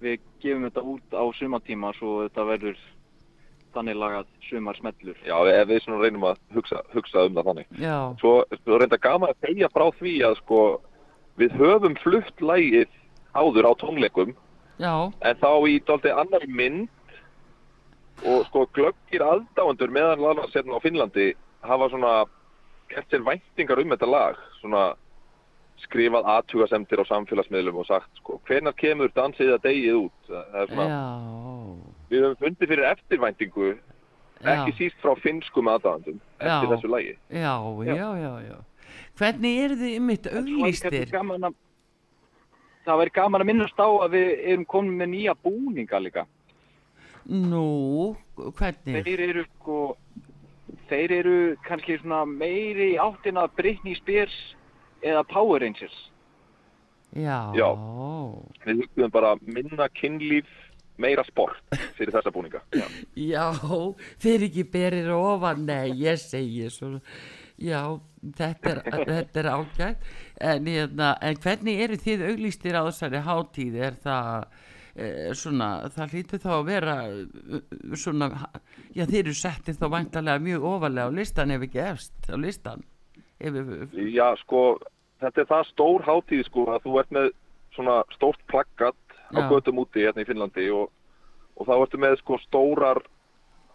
við 0.00 0.20
gefum 0.40 0.68
þetta 0.68 0.84
út 0.86 1.16
á 1.18 1.24
sumatíma 1.34 1.92
svo 1.98 2.22
þetta 2.28 2.44
verður 2.46 2.78
þannig 3.74 3.98
lagað 3.98 4.28
sumar 4.48 4.78
smellur. 4.78 5.18
Já, 5.26 5.34
ef 5.52 5.68
við 5.68 5.82
svona 5.84 6.00
reynum 6.00 6.24
að 6.30 6.38
hugsa, 6.54 6.82
hugsa 6.94 7.26
um 7.26 7.34
það 7.36 7.50
þannig 7.50 7.66
já, 7.82 7.96
Svo 8.22 8.32
svo 8.62 8.78
reynda 8.78 8.98
gaman 9.02 9.34
að 9.34 9.48
segja 9.48 9.68
frá 9.74 9.84
því 9.98 10.14
að 10.30 10.38
sko 10.40 10.60
við 11.38 11.56
höfum 11.58 11.96
flutt 12.02 12.42
lægið 12.42 12.88
áður 13.38 13.70
á 13.70 13.72
tónleikum 13.80 14.32
já, 14.78 14.94
en 15.22 15.42
þá 15.42 15.50
í 15.68 15.80
dálítið 15.86 16.22
annar 16.22 16.46
mynd. 16.48 16.88
Og 18.26 18.42
sko 18.48 18.64
glöggir 18.74 19.22
aðdáendur 19.22 19.92
meðan 19.94 20.24
annars 20.26 20.54
hérna 20.56 20.74
á 20.74 20.82
Finnlandi 20.82 21.28
hafa 21.62 21.86
svona 21.92 22.14
gert 22.90 23.12
sér 23.12 23.22
væntingar 23.22 23.78
um 23.78 23.92
þetta 23.94 24.08
lag. 24.10 24.40
Svona 24.58 24.88
skrifað 25.84 26.26
aðtugasemdir 26.26 26.98
á 26.98 27.10
samfélagsmiðlum 27.12 27.78
og 27.78 27.86
sagt 27.86 28.10
sko 28.18 28.40
hvenar 28.48 28.74
kemur 28.74 29.12
dansið 29.14 29.52
að 29.54 29.68
degið 29.68 30.00
út? 30.00 30.32
Svona, 30.72 30.88
við 32.10 32.26
höfum 32.26 32.40
fundið 32.42 32.72
fyrir 32.72 32.88
eftirvæntingu 32.90 33.68
ekki 34.38 34.72
já, 34.72 34.76
síst 34.78 34.98
frá 35.02 35.14
finnskum 35.18 35.70
aðdáendum 35.70 36.18
eftir 36.38 36.66
Já. 36.68 36.72
þessu 36.74 36.90
lagi. 36.90 37.14
Já, 37.30 37.54
já, 37.86 38.08
já, 38.22 38.32
já. 38.46 38.58
Hvernig 39.18 39.58
eru 39.64 39.76
þið 39.80 39.94
er 39.96 40.02
kannski 40.08 40.28
auglýstir? 40.54 41.08
að- 41.50 41.54
Það 42.88 42.98
væri 43.02 43.12
gaman 43.12 43.42
að 43.42 43.46
minnast 43.50 43.76
á 43.76 43.88
að 43.88 44.12
við 44.14 44.28
erum 44.48 44.64
komin 44.64 44.96
með 44.96 45.08
nýja 45.12 45.34
búninga 45.44 45.98
líka. 46.00 46.22
Nú, 47.28 48.16
hvernig? 48.36 49.02
Þeir 49.04 49.20
eru 49.28 49.42
sko, 49.44 49.96
þeir 50.88 51.10
eru 51.18 51.56
kannski 51.66 51.98
svona 52.00 52.22
meiri 52.24 52.94
í 52.94 52.98
áttina 53.02 53.44
Britney 53.54 53.94
Spears 53.98 54.32
eða 55.02 55.26
Power 55.28 55.60
Rangers. 55.60 55.98
Já, 57.16 57.52
Já. 57.56 57.68
við 58.66 58.82
hugum 58.96 59.10
bara 59.12 59.34
minna 59.42 59.88
kynlíf 59.88 60.44
meira 61.00 61.22
sport 61.24 61.56
fyrir 61.96 62.12
þessa 62.12 62.32
búninga 62.32 62.60
Já. 62.76 62.84
Já, 63.32 63.44
þeir 64.20 64.44
ekki 64.48 64.64
berir 64.70 65.08
ofan, 65.14 65.64
nei, 65.66 65.92
ég 66.02 66.18
segi 66.20 66.68
svona, 66.72 67.00
já, 67.58 67.82
þetta 68.38 68.72
er, 68.72 68.80
þetta 69.08 69.40
er 69.42 69.48
ágætt, 69.52 70.08
en, 70.50 70.66
hérna, 70.70 71.12
en 71.24 71.38
hvernig 71.42 71.84
eru 71.84 71.98
þið 72.00 72.24
auglýstir 72.32 72.78
á 72.78 72.82
þessari 72.88 73.22
hátíð, 73.26 73.78
er 73.88 73.96
það 74.04 74.46
e, 74.94 75.08
svona, 75.38 75.70
það 75.94 76.14
hlýtur 76.14 76.42
þá 76.44 76.50
að 76.56 76.68
vera 76.68 76.96
eh, 77.08 77.64
svona, 77.98 78.30
já, 78.94 79.04
þeir 79.04 79.24
eru 79.24 79.36
settir 79.38 79.78
þá 79.78 79.88
væntalega 79.96 80.44
mjög 80.46 80.68
ofalega 80.74 81.10
á 81.10 81.16
listan 81.18 81.54
ef 81.54 81.66
ekki 81.68 81.82
efst 81.86 82.30
á 82.30 82.36
listan, 82.38 82.86
ef, 83.38 83.60
Já, 84.14 84.28
sko, 84.44 84.64
þetta 85.22 85.44
er 85.44 85.52
það 85.52 85.68
stór 85.72 86.08
hátíð 86.08 86.46
sko 86.48 86.66
að 86.72 86.82
þú 86.86 86.98
ert 87.02 87.14
með 87.18 87.30
svona 87.76 88.00
stórt 88.16 88.42
plaggat 88.50 88.98
á 89.34 89.44
Já. 89.44 89.48
götum 89.50 89.82
úti 89.82 90.06
hérna 90.06 90.24
í 90.24 90.28
Finnlandi 90.28 90.70
og, 90.74 90.90
og 91.58 91.68
þá 91.68 91.74
ertu 91.78 92.00
með 92.00 92.20
sko 92.22 92.38
stórar 92.46 93.02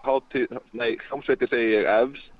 hátíð, 0.04 0.58
nei, 0.76 0.96
hljómsveiti 1.08 1.48
segi 1.48 1.76
ég 1.78 1.88
efst 1.88 2.33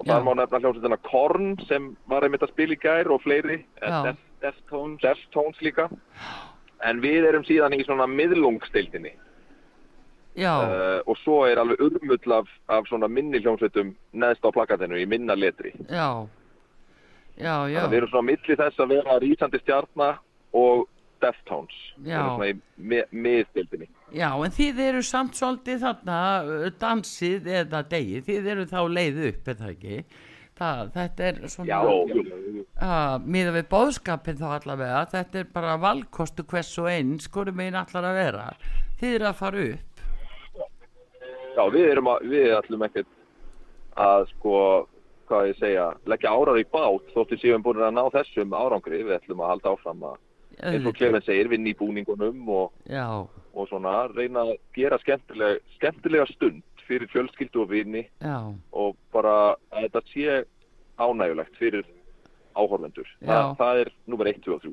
og 0.00 0.08
þar 0.08 0.26
má 0.26 0.32
nefna 0.38 0.60
hljómsveitina 0.62 1.00
Korn 1.04 1.50
sem 1.68 1.90
var 2.08 2.24
einmitt 2.24 2.44
að 2.46 2.54
spila 2.54 2.76
í 2.76 2.80
gær 2.80 3.10
og 3.12 3.20
fleiri. 3.24 3.60
Def, 3.80 4.22
Deftones. 4.40 5.02
Deftones 5.04 5.60
líka. 5.64 5.90
En 6.88 7.02
við 7.04 7.28
erum 7.28 7.44
síðan 7.44 7.76
í 7.76 7.82
svona 7.84 8.06
miðlungstildinni 8.08 9.12
já, 10.34 10.54
uh, 10.62 11.00
og 11.06 11.18
svo 11.20 11.42
er 11.48 11.60
alveg 11.60 11.80
urmull 11.82 12.36
af, 12.36 12.50
af 12.68 12.88
svona 12.88 13.08
minni 13.10 13.40
hljómsveitum 13.42 13.94
neðst 14.12 14.46
á 14.46 14.50
plakatinu 14.54 14.98
í 15.00 15.06
minna 15.08 15.36
letri. 15.36 15.72
Já, 15.90 16.26
já, 17.36 17.54
já, 17.68 17.82
við 17.88 17.98
erum 18.00 18.12
svona 18.12 18.28
milli 18.30 18.58
þess 18.62 18.80
að 18.80 18.94
vera 18.94 19.18
rísandi 19.22 19.60
stjarna 19.62 20.10
og 20.56 20.86
Erum 22.00 22.32
svona 22.34 22.48
í 22.50 22.56
mi- 22.76 23.06
miðstildinni. 23.26 23.88
já, 24.16 24.28
en 24.32 24.54
þið 24.56 24.80
eru 24.88 25.02
samt 25.06 25.36
svolítið 25.38 25.82
þarna 25.84 26.18
uh, 26.46 26.66
dansið 26.80 27.46
eða 27.60 27.82
degið, 27.92 28.24
þið 28.28 28.50
eru 28.54 28.66
þá 28.70 28.80
leið 28.98 29.20
upp, 29.30 29.48
er 29.52 29.58
það 29.60 29.72
ekki? 29.74 30.00
Það, 30.60 30.80
þetta 30.96 31.26
er 31.30 31.38
svona... 31.48 31.76
Að 32.80 33.28
miða 33.32 33.52
við 33.56 33.68
bóðskapin 33.70 34.36
þá 34.40 34.48
allavega 34.58 35.04
þetta 35.12 35.38
er 35.40 35.46
bara 35.54 35.76
valkostu 35.80 36.44
hvers 36.48 36.72
og 36.82 36.88
eins 36.92 37.28
hverju 37.32 37.54
megin 37.56 37.78
allar 37.80 38.08
að 38.10 38.18
vera. 38.20 38.44
Þið 39.00 39.14
eru 39.18 39.28
að 39.30 39.38
fara 39.40 39.62
upp. 39.70 40.02
Já, 41.56 41.62
við 41.74 41.86
erum 41.90 42.10
að, 42.12 42.26
við 42.30 42.52
ætlum 42.58 42.84
ekkert 42.86 43.08
að 44.00 44.26
sko, 44.34 44.54
hvað 45.28 45.48
ég 45.50 45.58
segja, 45.60 45.86
leggja 46.12 46.32
árar 46.36 46.60
í 46.60 46.66
bát 46.72 47.08
þóttu 47.14 47.38
séum 47.40 47.64
búin 47.64 47.80
að 47.84 47.96
ná 47.96 48.04
þessum 48.14 48.52
árangri, 48.56 49.00
við 49.04 49.16
ætlum 49.16 49.40
að 49.44 49.50
halda 49.54 49.72
áfram 49.74 50.04
að, 50.12 50.20
eins 50.62 50.88
og 50.88 50.96
Klemen 50.98 51.24
segir, 51.26 51.50
vinna 51.52 51.70
í 51.70 51.76
búningunum 51.78 52.48
og, 52.52 52.74
og 53.54 53.70
svona 53.70 53.94
reyna 54.12 54.46
að 54.46 54.56
gera 54.76 54.98
skemmtilega, 55.02 55.60
skemmtilega 55.78 56.26
stund 56.32 56.64
fyrir 56.88 57.10
fjölskyldu 57.12 57.62
og 57.62 57.70
vini 57.70 58.04
já, 58.18 58.36
og 58.72 58.96
bara 59.14 59.54
að 59.70 59.86
þetta 59.86 60.04
sé 60.10 60.38
ánægulegt 61.00 61.56
fyrir 61.60 61.86
áhorfendur. 62.58 63.06
Þa, 63.22 63.30
Já. 63.30 63.54
það 63.60 63.80
er 63.84 63.90
nummer 64.10 64.28
1, 64.28 64.40
2 64.44 64.54
og 64.56 64.64
3. 64.64 64.72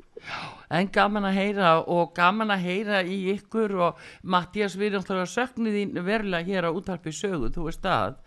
en 0.80 0.90
gaman 0.96 1.28
að 1.30 1.38
heyra 1.38 1.74
og 1.94 2.10
gaman 2.18 2.52
að 2.56 2.66
heyra 2.66 3.04
í 3.06 3.20
ykkur 3.36 3.76
og 3.86 4.02
Mattias 4.24 4.76
við 4.80 4.92
erum 4.92 5.06
náttúrulega 5.06 5.32
söknuð 5.36 5.78
þín 5.78 6.02
verulega 6.08 6.50
hér 6.50 6.68
á 6.68 6.72
útarpi 6.74 7.14
sögu, 7.14 7.52
þú 7.54 7.68
veist 7.70 7.86
að 7.86 8.18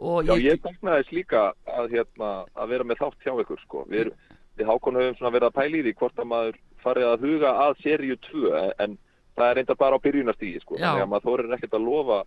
Já, 0.00 0.32
ég 0.40 0.60
saknaðis 0.64 1.10
líka 1.12 1.50
að, 1.68 1.90
hérna, 1.92 2.28
að 2.56 2.70
vera 2.72 2.84
með 2.88 3.02
þátt 3.02 3.24
hjá 3.26 3.34
ykkur, 3.42 3.58
sko. 3.66 3.82
Við, 3.90 4.14
við 4.56 4.70
hákon 4.70 4.96
höfum 4.96 5.16
svona 5.18 5.32
verið 5.34 5.48
að 5.50 5.58
pæla 5.58 5.76
í 5.76 5.82
því 5.84 5.92
hvort 5.98 6.22
að 6.22 6.30
maður 6.30 6.56
farið 6.84 7.08
að 7.10 7.24
huga 7.28 7.54
að 7.66 7.78
seríu 7.84 8.16
2 8.30 8.50
en 8.84 8.98
það 9.36 9.46
er 9.48 9.56
reynda 9.60 9.76
bara 9.78 9.96
á 9.96 10.04
byrjunastígi, 10.04 10.60
sko. 10.64 10.76
Þannig 10.80 11.06
að 11.06 11.12
maður 11.12 11.28
þorir 11.28 11.54
ekkert 11.56 11.78
að 11.78 11.86
lofa 11.86 12.18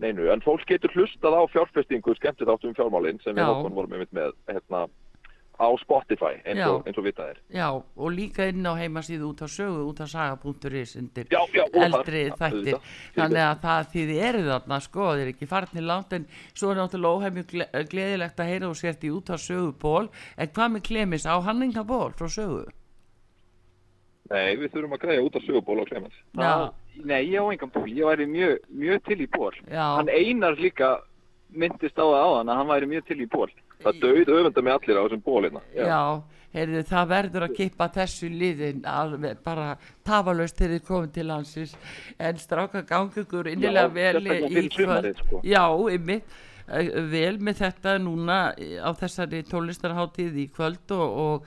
neinu. 0.00 0.30
En 0.32 0.40
fólk 0.44 0.64
getur 0.66 0.94
hlustað 0.96 1.36
á 1.36 1.42
fjárfestingu 1.52 2.16
skemmtið 2.16 2.50
þáttum 2.50 2.74
fjármálinn 2.78 3.20
sem 3.24 3.36
við 3.36 3.44
Já. 3.44 3.50
hákon 3.52 3.76
vorum 3.76 3.92
einmitt 3.98 4.14
með 4.16 4.32
hérna, 4.48 4.86
á 5.60 5.68
Spotify 5.76 6.38
eins 6.48 6.62
og, 6.64 6.86
og 6.88 7.04
vitað 7.04 7.34
er. 7.34 7.40
Já, 7.52 7.66
og 7.76 8.12
líka 8.16 8.46
inn 8.48 8.64
á 8.64 8.72
heimasíðu 8.80 9.28
út 9.28 9.42
af 9.44 9.52
sögu, 9.52 9.84
út 9.90 10.00
af 10.00 10.08
saga.is 10.08 10.96
undir 10.96 11.28
Já, 11.28 11.40
já, 11.52 11.64
þar, 11.68 11.84
eldri 11.84 12.22
ja, 12.24 12.38
þættir 12.40 12.56
auðvitað. 12.56 12.96
þannig 13.18 13.44
að 13.44 13.60
það 13.66 13.90
þið 13.92 14.12
eru 14.30 14.42
þarna 14.48 14.80
sko, 14.86 15.06
þið 15.10 15.24
er 15.26 15.32
ekki 15.34 15.50
farnir 15.50 15.86
langt 15.90 16.16
en 16.16 16.26
svo 16.54 16.72
er 16.72 16.80
náttúrulega 16.80 17.44
gle 17.52 17.68
gleðilegt 17.92 18.40
að 18.40 18.52
heyra 18.54 18.70
og 18.72 18.80
sért 18.80 19.04
í 19.04 19.12
út 19.12 19.32
af 19.36 19.44
sögu 19.44 19.74
ból 19.84 20.08
en 20.40 20.48
hvað 20.56 20.76
með 20.78 20.86
Klemis 20.88 21.28
á 21.28 21.36
hanninga 21.44 21.84
ból 21.84 22.16
frá 22.16 22.28
sögu? 22.32 22.64
Nei, 24.30 24.56
við 24.60 24.72
þurfum 24.74 24.94
að 24.94 25.02
greiða 25.04 25.22
út 25.26 25.36
af 25.40 25.46
söguból 25.46 25.80
á 25.82 25.84
Clemens. 25.90 26.18
Já, 26.38 26.52
Nei, 27.00 27.22
ég 27.32 27.40
á 27.40 27.46
engan 27.50 27.70
ból, 27.74 27.86
ég 27.88 28.04
væri 28.06 28.26
mjög, 28.30 28.58
mjög 28.82 29.00
til 29.06 29.20
í 29.24 29.28
ból. 29.30 29.54
já, 29.70 29.86
Hann 29.96 30.10
Einar 30.12 30.58
líka 30.60 30.90
myndist 31.50 31.98
á 31.98 32.04
það 32.04 32.20
áðan 32.26 32.52
að 32.52 32.60
hann 32.60 32.68
væri 32.70 32.90
mjög 32.92 33.06
til 33.08 33.20
í 33.24 33.26
ból. 33.30 33.48
Það 33.80 34.02
döið 34.04 34.28
öfunda 34.36 34.62
með 34.62 34.76
allir 34.76 35.00
á 35.00 35.02
þessum 35.06 35.22
bólina. 35.24 35.62
já, 35.74 36.22
heyrðu 36.52 36.82
það 36.90 37.08
verður 37.14 37.46
að 37.46 37.56
kippa 37.56 37.88
þessu 37.94 38.28
liðin 38.28 38.84
alveg 38.84 39.40
bara 39.46 39.66
tafalaust 40.04 40.58
þegar 40.58 40.74
þið 40.76 40.86
komið 40.90 41.10
til 41.16 41.26
hansins 41.30 41.74
en 42.18 42.38
stráka 42.42 42.82
gangi 42.86 43.22
ykkur 43.24 43.48
innilega 43.50 43.88
Já, 43.88 43.94
vel 43.94 44.22
í 44.26 44.54
fyrir 44.54 44.70
sumarið, 44.76 45.20
sko. 45.24 45.40
Já, 45.46 45.64
ymmið 45.96 46.38
vel 47.10 47.38
með 47.42 47.62
þetta 47.64 47.96
núna 47.98 48.38
eh, 48.58 48.78
á 48.78 48.90
þessari 48.94 49.42
tónlistarháttíð 49.48 50.36
í 50.38 50.46
kvöld 50.54 50.92
og, 50.94 51.18
og, 51.24 51.46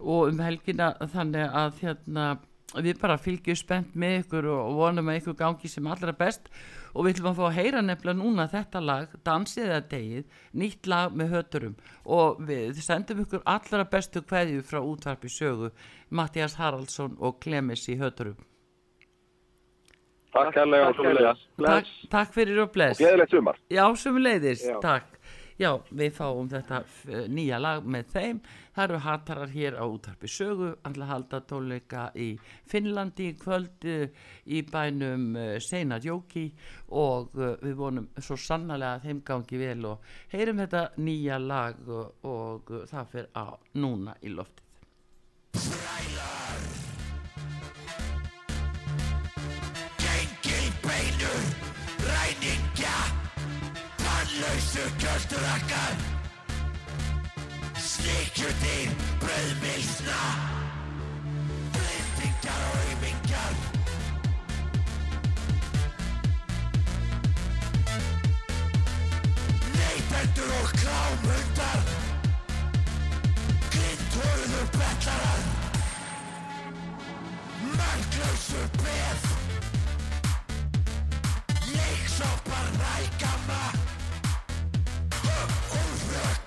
og 0.00 0.32
um 0.32 0.42
helgina 0.44 0.94
þannig 1.12 1.56
að 1.62 1.80
hérna 1.84 2.26
við 2.74 2.98
bara 2.98 3.18
fylgjum 3.20 3.58
spennt 3.58 3.92
með 3.98 4.22
ykkur 4.22 4.48
og 4.50 4.78
vonum 4.78 5.10
að 5.12 5.20
ykkur 5.20 5.36
gangi 5.38 5.70
sem 5.70 5.86
allra 5.86 6.14
best 6.16 6.48
og 6.94 7.04
við 7.04 7.14
ætlum 7.14 7.28
að 7.30 7.38
fá 7.38 7.44
að 7.48 7.56
heyra 7.58 7.82
nefnilega 7.82 8.18
núna 8.18 8.46
þetta 8.50 8.80
lag, 8.82 9.12
Dansið 9.26 9.68
eða 9.68 9.82
degið, 9.90 10.24
nýtt 10.54 10.88
lag 10.90 11.14
með 11.14 11.36
höturum 11.36 11.76
og 12.04 12.40
við 12.48 12.80
sendum 12.82 13.22
ykkur 13.24 13.44
allra 13.44 13.86
bestu 13.90 14.22
kveðju 14.22 14.64
frá 14.66 14.80
útvarpi 14.80 15.30
sögu, 15.30 15.70
Mattias 16.10 16.58
Haraldsson 16.58 17.16
og 17.20 17.38
Klemis 17.42 17.86
í 17.90 17.98
höturum. 18.00 18.38
Takk 20.34 20.56
og 20.58 21.04
vilja. 21.06 21.34
Takk, 21.62 21.90
takk 22.10 22.32
fyrir 22.34 22.64
og 22.64 22.72
bless. 22.74 22.98
Gleðilegt 22.98 23.30
sumar. 23.30 23.58
Já, 23.70 23.84
sumuleiðis, 23.94 24.64
Já. 24.66 24.80
takk. 24.82 25.13
Já, 25.54 25.68
við 25.94 26.08
fáum 26.16 26.48
þetta 26.50 26.80
f- 26.82 27.28
nýja 27.30 27.60
lag 27.62 27.84
með 27.86 28.08
þeim. 28.10 28.40
Það 28.74 28.84
eru 28.88 28.98
hatarar 29.04 29.52
hér 29.52 29.76
á 29.78 29.84
útarpi 29.86 30.26
sögu, 30.26 30.72
andla 30.82 31.06
halda 31.06 31.38
tónleika 31.46 32.08
í 32.18 32.32
Finnlandi 32.66 33.28
í 33.30 33.36
kvöld 33.38 33.86
eh, 33.86 34.08
í 34.50 34.64
bænum 34.66 35.28
uh, 35.38 35.52
Seina 35.62 36.00
Jóki 36.02 36.48
og 36.90 37.30
við 37.38 37.76
vonum 37.78 38.08
svo 38.18 38.34
sannlega 38.34 38.96
að 38.96 39.06
þeim 39.06 39.22
gangi 39.30 39.62
vel 39.62 39.86
og 39.92 40.10
heyrum 40.34 40.58
þetta 40.64 40.82
nýja 41.06 41.38
lag 41.38 41.78
og, 41.86 42.26
og 42.26 42.74
það 42.90 43.14
fyrir 43.14 43.30
á 43.38 43.46
núna 43.78 44.18
í 44.26 44.34
loftið. 44.34 44.63
Tannlausu 54.44 54.84
kjöldurakkar, 54.98 55.96
slikjudýr, 57.78 58.90
brauðmilsna, 59.20 60.18
blindingar 61.72 62.64
og 62.66 62.76
auðmingar. 62.80 63.54
Neytendur 69.78 70.52
og 70.58 70.74
klámundar, 70.82 71.88
grindhóruður 73.70 74.68
bellarar, 74.76 75.48
mörglausu 77.72 78.68
beð, 78.82 79.26
Leiksoppar 81.74 82.70
rækama 82.84 83.93
Úrfrök 85.80 86.46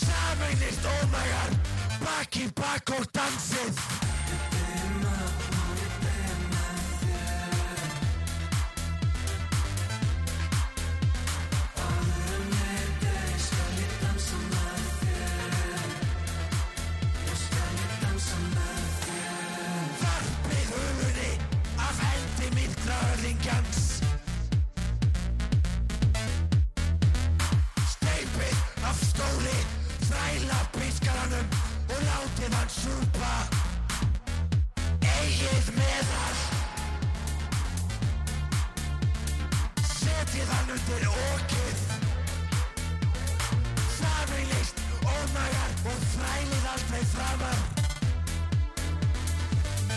Sameinist 0.00 0.84
ómægar 0.96 1.50
Bak 2.04 2.36
í 2.36 2.48
bak 2.54 2.96
og 2.98 3.06
dansið 3.12 3.74
Varpið 3.80 4.61
hann 32.50 32.68
súpa. 32.68 33.32
Eigið 35.02 35.68
meðal 35.76 36.40
Setið 39.86 40.50
hann 40.50 40.72
undir 40.74 41.06
okið. 41.12 41.84
Sameinlist, 43.98 44.82
ónægar 45.06 45.76
og 45.92 46.06
þrælið 46.14 46.70
aldrei 46.74 47.04
framar. 47.14 47.60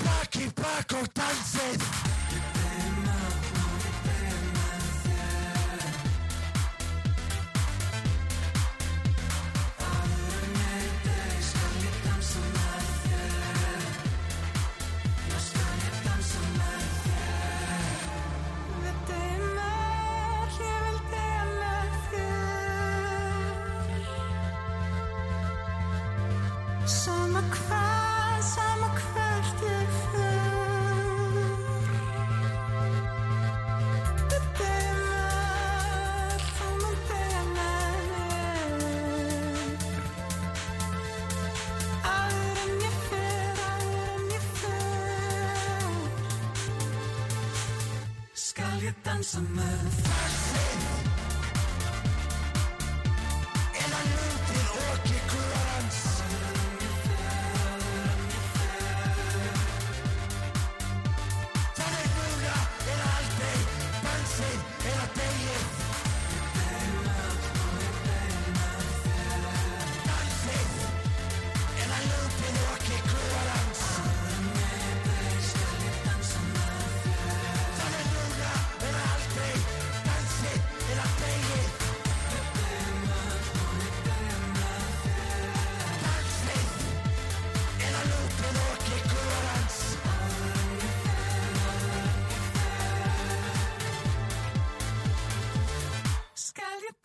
Bak 0.06 0.42
í 0.44 0.52
bak 0.62 1.00
og 1.02 1.10
dansið 1.18 1.90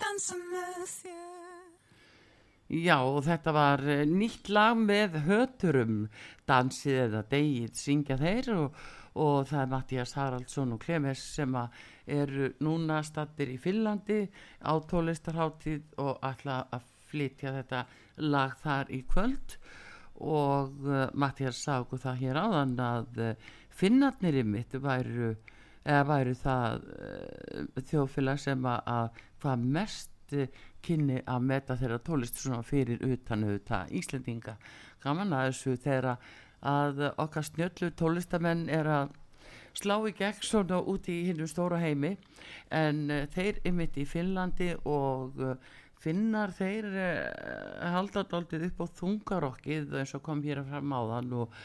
dansa 0.00 0.38
með 0.40 0.82
þér. 0.94 1.30
Já, 2.70 3.00
og 3.02 3.24
þetta 3.26 3.52
var 3.54 3.80
eh, 3.82 4.04
nýtt 4.06 4.48
lag 4.54 4.78
með 4.78 5.16
höturum, 5.26 6.04
dansið 6.46 6.98
eða 7.08 7.22
degið, 7.32 7.72
syngja 7.74 8.18
þeir 8.20 8.50
og, 8.54 8.76
og 9.18 9.48
það 9.50 9.62
er 9.64 9.72
Mattias 9.72 10.14
Haraldsson 10.14 10.76
og 10.76 10.84
Klemes 10.84 11.24
sem 11.34 11.56
eru 12.06 12.52
núna 12.62 13.00
stattir 13.02 13.50
í 13.50 13.58
Finnlandi 13.58 14.20
á 14.62 14.72
tólistarháttíð 14.86 15.98
og 15.98 16.22
ætla 16.30 16.62
að 16.70 16.86
flytja 17.10 17.56
þetta 17.58 17.84
lag 18.22 18.54
þar 18.62 18.94
í 18.94 19.02
kvöld. 19.10 19.56
Og 20.20 20.84
uh, 20.86 21.08
Mattias 21.16 21.62
sá 21.64 21.80
okkur 21.80 22.02
það 22.02 22.22
hér 22.22 22.38
áðan 22.38 22.74
að 22.84 23.20
uh, 23.24 23.50
finnarnir 23.72 24.42
í 24.42 24.44
mitt 24.46 24.76
væru, 24.78 25.34
eða 25.84 26.02
væru 26.08 26.34
það 26.38 26.84
uh, 26.86 27.80
þjóðfélag 27.90 28.42
sem 28.42 28.68
að, 28.68 28.80
að 28.86 29.22
hvað 29.42 29.64
mest 29.78 30.36
uh, 30.36 30.60
kynni 30.84 31.22
að 31.28 31.48
meta 31.48 31.76
þeirra 31.80 31.98
tólist 32.04 32.40
svona 32.40 32.62
fyrir 32.66 33.02
utan 33.04 33.44
auðvitað 33.46 33.96
Íslendinga. 34.00 34.56
Gaman 35.02 35.34
að 35.36 35.50
þessu 35.50 35.76
þeirra 35.80 36.16
að 36.70 37.04
okkar 37.16 37.46
snjöllu 37.48 37.90
tólistamenn 37.96 38.66
er 38.68 38.88
að 38.88 39.14
slá 39.76 39.96
í 40.04 40.12
gegn 40.16 40.42
svona 40.44 40.80
út 40.82 41.08
í 41.08 41.20
hinnum 41.28 41.48
stóra 41.48 41.78
heimi 41.80 42.16
en 42.74 43.06
uh, 43.08 43.26
þeir 43.32 43.62
ymitt 43.68 44.00
í 44.00 44.08
Finnlandi 44.08 44.74
og 44.84 45.40
finnar 46.00 46.52
þeir 46.56 46.88
uh, 46.90 47.88
halda 47.94 48.24
daldið 48.30 48.68
upp 48.70 48.84
á 48.84 48.86
þungarokkið 49.00 49.96
eins 50.00 50.14
og 50.16 50.24
kom 50.24 50.42
hér 50.44 50.62
að 50.62 50.70
fram 50.72 50.94
áðan 50.96 51.34
og, 51.42 51.56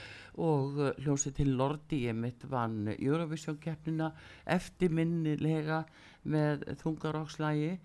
og 0.43 0.81
uh, 0.81 0.89
hljósi 1.03 1.31
til 1.35 1.53
Lordi 1.59 2.01
ymitt 2.11 2.43
vann 2.51 2.89
Eurovision 2.97 3.59
keppnina 3.63 4.11
eftirminnilega 4.57 5.85
með 6.25 6.65
þungarokkslægi 6.81 7.75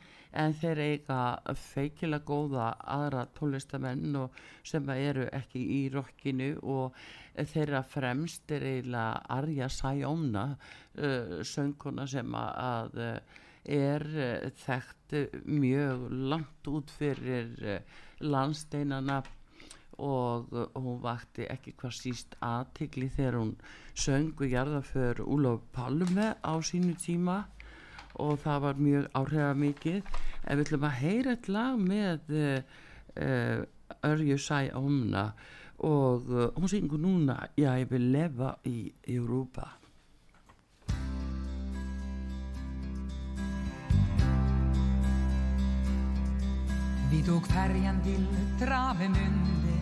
en 0.41 0.55
þeir 0.55 0.81
eiga 0.85 1.21
feikilega 1.59 2.27
góða 2.27 2.69
aðra 2.95 3.25
tónlistamenn 3.37 4.15
og 4.21 4.39
sem 4.67 4.89
eru 4.95 5.27
ekki 5.35 5.63
í 5.77 5.81
rockinu 5.93 6.53
og 6.63 6.99
þeirra 7.53 7.83
fremst 7.87 8.51
er 8.55 8.67
eiginlega 8.67 9.23
Arja 9.37 9.69
Sæjóna 9.71 10.47
uh, 10.55 11.39
söngkona 11.47 12.07
sem 12.11 12.35
að, 12.39 12.99
er 13.65 14.07
uh, 14.07 14.49
þekkt 14.65 15.17
uh, 15.19 15.37
mjög 15.45 16.07
langt 16.33 16.71
út 16.71 16.91
fyrir 16.97 17.53
uh, 17.61 18.01
landsteinana 18.21 19.23
og 20.01 20.49
hún 20.81 21.01
vakti 21.03 21.45
ekki 21.53 21.75
hvað 21.77 21.93
síst 21.93 22.37
aðtikli 22.41 23.11
þegar 23.13 23.37
hún 23.37 23.51
söngu 23.93 24.49
jarðaför 24.49 25.21
Úlof 25.27 25.67
Palme 25.77 26.31
á 26.41 26.53
sínu 26.65 26.95
tíma 26.97 27.43
og 28.21 28.41
það 28.41 28.63
var 28.65 28.81
mjög 28.81 29.11
áhrifa 29.21 29.51
mikið 29.61 29.99
en 30.01 30.57
við 30.57 30.65
ætlum 30.65 30.87
að 30.89 30.99
heyra 31.03 31.35
eitt 31.37 31.51
lag 31.53 31.83
með 31.85 32.33
uh, 32.37 33.61
Örju 34.09 34.39
Sæ 34.41 34.71
Ómna 34.79 35.27
og 35.85 36.33
uh, 36.33 36.49
hún 36.57 36.73
syngur 36.73 37.01
núna 37.01 37.43
Ég 37.61 37.89
vil 37.91 38.11
leva 38.13 38.55
í 38.69 38.91
Europa 39.09 39.80
Vi 47.11 47.23
tog 47.23 47.47
färjan 47.47 48.03
till 48.03 48.27
Travemünde. 48.59 49.77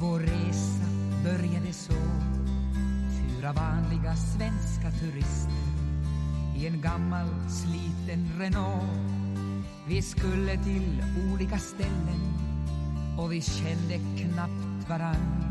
Vår 0.00 0.20
resa 0.20 0.84
började 1.24 1.72
så. 1.72 1.92
Fyra 3.18 3.52
vanliga 3.52 4.16
svenska 4.16 4.90
turister 4.90 5.52
I 6.56 6.66
en 6.66 6.80
gammal 6.80 7.26
sliten 7.48 8.30
Renault. 8.38 8.82
Vi 9.86 10.02
skulle 10.02 10.64
till 10.64 11.02
olika 11.32 11.58
ställen 11.58 12.34
Och 13.18 13.32
vi 13.32 13.42
kände 13.42 13.98
knappt 14.18 14.88
varann. 14.88 15.44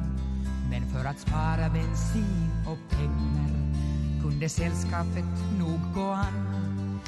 Men 0.70 0.90
för 0.90 1.06
att 1.06 1.20
spara 1.20 1.70
bensin 1.70 2.50
och 2.68 2.98
pengar 2.98 3.52
Kunde 4.22 4.50
sällskapet 4.50 5.60
nog 5.60 5.80
gå 5.96 6.12
an. 6.12 7.00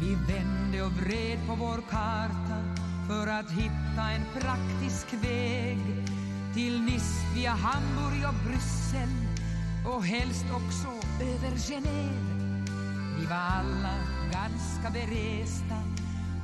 Vi 0.00 0.14
vände 0.14 0.82
och 0.82 0.92
vred 0.92 1.38
på 1.46 1.54
vår 1.54 1.80
karta 1.90 2.67
för 3.08 3.26
att 3.26 3.50
hitta 3.50 4.10
en 4.10 4.24
praktisk 4.40 5.14
väg 5.22 5.78
till 6.54 6.82
Nice 6.82 7.34
via 7.34 7.50
Hamburg 7.50 8.24
och 8.28 8.48
Bryssel 8.48 9.08
och 9.86 10.04
helst 10.04 10.44
också 10.50 10.88
över 11.20 11.56
Genève. 11.56 12.68
Vi 13.18 13.26
var 13.26 13.36
alla 13.36 13.94
ganska 14.32 14.90
beresta 14.90 15.82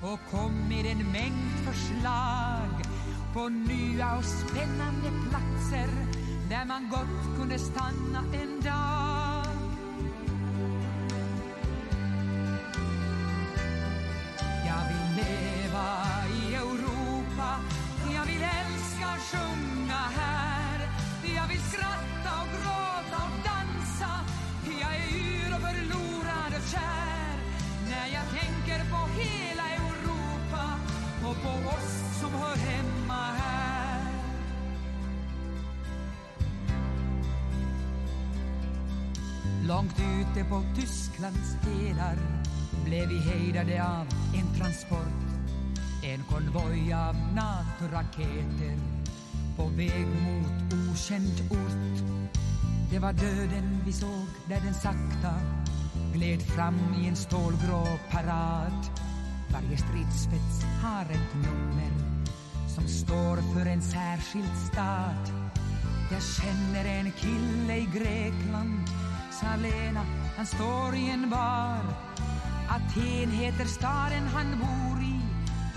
och 0.03 0.21
kom 0.31 0.69
med 0.69 0.87
en 0.87 1.13
mängd 1.13 1.53
förslag 1.65 2.85
på 3.35 3.49
nya 3.49 4.17
och 4.17 4.25
spännande 4.25 5.11
platser 5.31 5.89
där 6.51 6.65
man 6.65 6.89
gott 6.91 7.39
kunde 7.39 7.59
stanna 7.59 8.25
en 8.33 8.61
dag. 8.61 9.34
Ute 40.35 40.45
på 40.45 40.63
Tysklands 40.77 41.57
delar 41.65 42.17
blev 42.85 43.09
vi 43.09 43.19
hejdade 43.19 43.85
av 43.85 44.07
en 44.35 44.59
transport 44.59 45.25
En 46.03 46.25
konvoj 46.31 46.93
av 46.93 47.17
NATO-raketer 47.35 48.79
på 49.57 49.65
väg 49.65 50.07
mot 50.07 50.73
okänd 50.73 51.41
ort. 51.51 52.05
Det 52.91 52.99
var 52.99 53.13
döden 53.13 53.81
vi 53.87 53.93
såg 53.93 54.27
där 54.49 54.61
den 54.61 54.75
sakta 54.75 55.35
gled 56.15 56.43
fram 56.43 56.79
i 57.03 57.09
en 57.09 57.17
stålgrå 57.17 57.87
parad 58.11 58.81
Varje 59.53 59.77
stridsspets 59.77 60.65
har 60.83 61.03
ett 61.03 61.35
nummer 61.35 61.93
som 62.75 62.89
står 62.89 63.37
för 63.37 63.67
en 63.67 63.83
särskild 63.83 64.57
stad 64.73 65.33
jag 66.13 66.23
känner 66.23 66.85
en 66.85 67.13
kille 67.13 67.77
i 67.77 67.89
Grekland 67.95 68.89
Sa 69.41 69.57
Lena, 69.57 70.05
han 70.37 70.47
står 70.47 70.95
i 70.95 71.11
en 71.11 71.31
bar. 71.31 71.85
Aten 72.69 73.31
heter 73.31 73.65
staden 73.65 74.27
han 74.35 74.59
bor 74.61 75.03
i. 75.03 75.21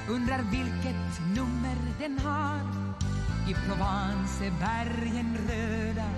Undrar 0.10 0.42
vilket 0.52 1.20
nummer 1.36 1.78
den 2.00 2.20
har. 2.20 2.62
I 3.50 3.54
Provence 3.54 4.46
är 4.46 4.52
bergen 4.52 5.38
röda 5.50 6.10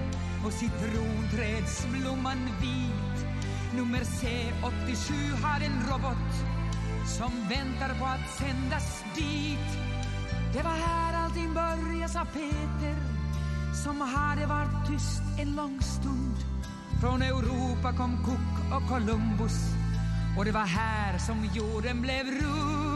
Och 0.45 0.54
citronträdsblomman 0.54 2.49
vit. 2.62 3.25
Nummer 3.75 3.99
C87 3.99 5.13
har 5.41 5.60
en 5.62 5.88
robot 5.91 6.34
Som 7.06 7.32
väntar 7.49 7.99
på 7.99 8.06
att 8.06 8.30
sändas 8.38 9.04
dit. 9.15 9.69
Det 10.54 10.63
var 10.63 10.71
här 10.71 11.25
allting 11.25 11.54
började, 11.54 12.10
sa 12.10 12.25
Peter 12.25 13.19
som 13.84 14.02
hade 14.02 14.45
varit 14.45 14.88
tyst 14.88 15.21
en 15.39 15.56
lång 15.56 15.82
stund. 15.82 16.59
Från 17.02 17.22
Europa 17.22 17.94
kom 17.98 18.18
Cook 18.26 18.74
och 18.82 18.90
Columbus 18.90 19.74
och 20.38 20.46
det 20.46 20.52
var 20.52 20.66
här 20.66 21.18
som 21.18 21.50
jorden 21.56 22.02
blev 22.02 22.26
rund. 22.26 22.88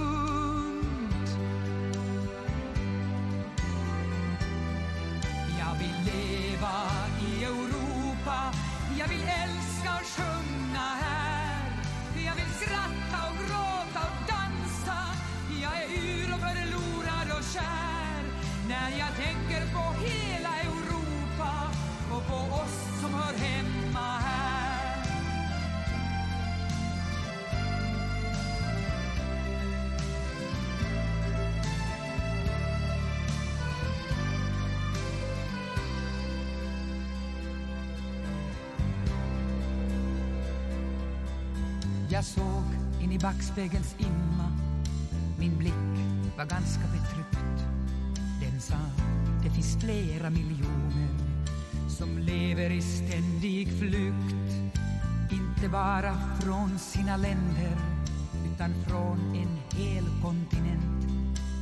Backspegelns 43.24 43.96
imma 44.00 44.52
Min 45.40 45.58
blick 45.58 45.94
var 46.38 46.46
ganska 46.46 46.82
betryckt. 46.82 47.66
Den 48.42 48.62
sa, 48.62 48.76
det 49.44 49.50
finns 49.50 49.78
flera 49.82 50.30
miljoner 50.30 51.10
som 51.90 52.18
lever 52.18 52.70
i 52.70 52.82
ständig 52.82 53.80
flykt. 53.80 54.52
Inte 55.32 55.70
bara 55.70 56.14
från 56.40 56.80
sina 56.80 57.18
länder 57.18 57.78
utan 58.54 58.74
från 58.88 59.36
en 59.36 59.80
hel 59.80 60.06
kontinent. 60.22 61.08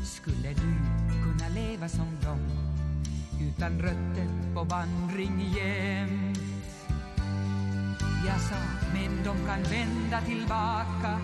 Skulle 0.06 0.50
du 0.50 0.74
kunna 1.24 1.50
leva 1.56 1.89
som 1.89 2.08
dem 2.24 2.39
utan 3.41 3.80
rötter 3.80 4.54
på 4.56 4.63
vandring 4.63 5.54
jämt? 5.56 6.31
Jag 8.26 8.42
sa, 8.42 8.56
men 8.94 9.24
de 9.24 9.46
kan 9.48 9.64
vända 9.64 10.22
tillbaka, 10.22 11.20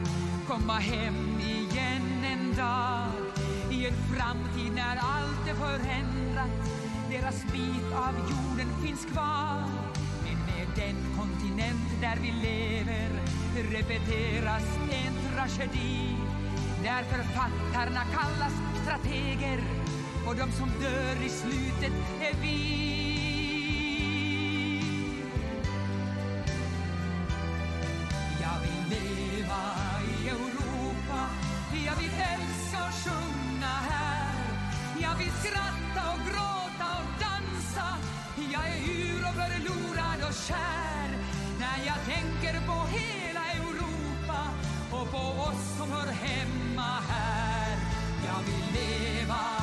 komma 0.47 0.73
hem 0.73 1.39
igen 1.39 2.23
en 2.23 2.55
dag. 2.55 3.11
I 3.71 3.87
en 3.87 3.93
framtid 3.93 4.71
när 4.75 4.97
allt 4.97 5.47
är 5.47 5.53
förändrat, 5.53 6.49
deras 7.09 7.43
bit 7.43 7.93
av 7.93 8.13
jorden 8.15 8.67
finns 8.83 9.05
kvar. 9.05 9.63
Men 10.23 10.37
med 10.45 10.67
den 10.75 10.95
kontinent 11.17 12.01
där 12.01 12.17
vi 12.21 12.31
lever 12.31 13.09
repeteras 13.71 14.65
en 14.91 15.13
tragedi. 15.33 16.15
Där 16.83 17.03
författarna 17.03 18.01
kallas 18.13 18.53
strateger 18.83 19.63
och 20.27 20.35
de 20.35 20.51
som 20.51 20.69
dör 20.81 21.25
i 21.25 21.29
slutet 21.29 21.93
är 22.21 22.41
vi. 22.41 23.06
Kär. 40.47 41.09
När 41.59 41.85
jag 41.85 41.99
tänker 42.05 42.67
på 42.67 42.87
hela 42.97 43.43
Europa 43.59 44.39
och 44.91 45.11
på 45.11 45.41
oss 45.41 45.77
som 45.77 45.91
hör 45.91 46.11
hemma 46.11 46.99
här. 47.09 47.77
Jag 48.27 48.41
vill 48.45 48.65
leva 48.73 49.56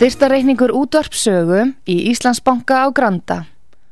Styrtareikningur 0.00 0.70
útvarpsögu 0.72 1.74
í 1.84 1.94
Íslandsbanka 2.08 2.72
á 2.72 2.88
Granda. 2.88 3.44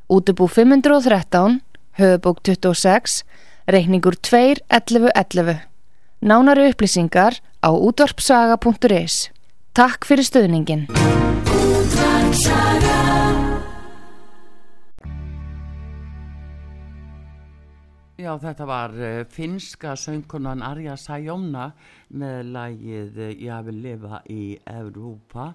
Útubú 0.09 0.47
513, 0.49 1.61
höfubók 2.01 2.41
26, 2.41 3.29
reikningur 3.69 4.17
2.11.11. 4.17 5.69
Nánari 6.25 6.71
upplýsingar 6.73 7.37
á 7.61 7.69
útvarpsaga.is. 7.69 9.29
Takk 9.77 10.09
fyrir 10.09 10.25
stöðningin. 10.25 10.89
Já, 18.17 18.33
þetta 18.41 18.65
var 18.65 18.97
uh, 18.97 19.27
finska 19.29 19.93
söngkonan 19.93 20.65
Arja 20.65 20.97
Sajomna 20.97 21.69
með 22.17 22.49
lagið 22.57 23.21
uh, 23.21 23.29
Ég 23.37 23.69
vil 23.69 23.77
lifa 23.85 24.23
í 24.33 24.57
Evrópa 24.65 25.53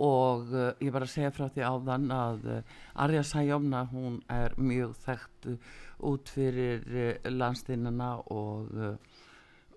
og 0.00 0.52
uh, 0.54 0.70
ég 0.80 0.92
var 0.92 1.04
að 1.04 1.12
segja 1.12 1.32
frá 1.34 1.48
því 1.52 1.64
áðan 1.68 2.06
að 2.14 2.46
uh, 2.48 2.76
Arja 3.04 3.22
Sajomna 3.28 3.82
hún 3.90 4.20
er 4.32 4.54
mjög 4.56 4.94
þekkt 5.04 5.48
uh, 5.52 5.74
út 6.08 6.32
fyrir 6.32 6.86
uh, 6.88 7.30
landstinnana 7.30 8.14
og, 8.32 8.72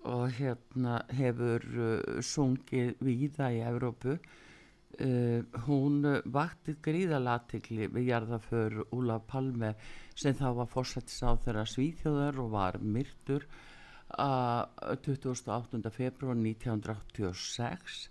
og 0.06 0.24
hérna 0.38 1.02
hefur 1.18 1.64
sungið 2.22 2.94
víða 3.02 3.50
í 3.50 3.62
Evrópu. 3.66 4.16
Hún 5.66 5.96
vakti 6.32 6.76
gríðalatikli 6.80 7.88
við 7.92 8.06
jarðaför 8.12 8.76
Úla 8.94 9.18
Palme 9.18 9.72
sem 10.14 10.36
þá 10.38 10.46
var 10.60 10.70
fórsættis 10.70 11.18
á 11.26 11.34
þeirra 11.42 11.66
svíþjóðar 11.68 12.38
og 12.40 12.52
var 12.54 12.78
myrtur 12.80 13.44
uh, 14.14 14.62
28. 15.02 15.82
februar 15.90 16.38
1986 16.38 18.06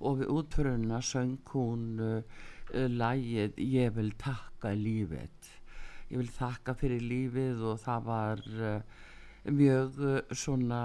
og 0.00 0.20
við 0.20 0.32
útföruna 0.34 1.00
söng 1.04 1.38
hún 1.52 1.84
uh, 2.00 2.22
uh, 2.74 2.88
lægið 2.90 3.56
Ég 3.62 3.94
vil 3.96 4.12
takka 4.20 4.74
lífið. 4.76 5.50
Ég 6.10 6.20
vil 6.20 6.30
þakka 6.30 6.76
fyrir 6.78 7.02
lífið 7.02 7.64
og 7.70 7.80
það 7.82 8.08
var 8.10 8.42
uh, 8.60 8.80
mjög 9.48 10.00
uh, 10.02 10.18
svona 10.30 10.80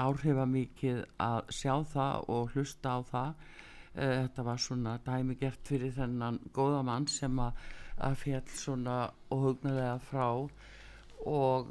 áhrifamikið 0.00 1.04
að 1.22 1.40
sjá 1.54 1.74
það 1.92 2.30
og 2.36 2.54
hlusta 2.54 2.96
á 2.96 3.00
það. 3.10 3.34
Eh, 3.94 4.16
þetta 4.24 4.42
var 4.42 4.58
svona 4.58 4.92
dæmigert 5.06 5.68
fyrir 5.68 5.92
þennan 5.94 6.40
góða 6.50 6.80
mann 6.82 7.04
sem 7.06 7.36
að, 7.38 7.60
að 8.02 8.16
fjall 8.24 8.48
svona 8.50 8.96
óhugnulega 9.30 10.00
frá 10.02 10.26
og 11.30 11.70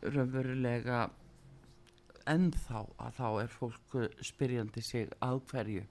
raunverulega 0.00 1.02
ennþá 2.28 2.80
að 3.04 3.18
þá 3.18 3.26
er 3.42 3.52
fólk 3.52 3.96
spyrjandi 4.24 4.82
sig 4.84 5.12
að 5.24 5.42
hverju, 5.50 5.84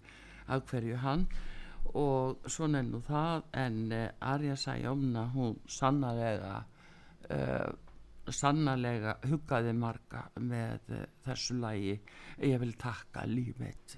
að 0.50 0.66
hverju 0.72 0.98
hann 1.04 1.28
og 2.00 2.50
svona 2.50 2.82
nú 2.86 3.02
það 3.06 3.46
en 3.64 3.80
uh, 3.94 4.08
Arja 4.34 4.58
Sæjómna 4.60 5.28
hún 5.34 5.56
sannarlega 5.70 6.58
uh, 7.34 7.70
sannarlega 8.30 9.16
huggaði 9.30 9.74
marga 9.74 10.28
með 10.42 10.94
uh, 10.94 11.08
þessu 11.26 11.58
lagi 11.64 11.98
ég 12.46 12.62
vil 12.62 12.76
takka 12.78 13.26
lífið 13.30 13.98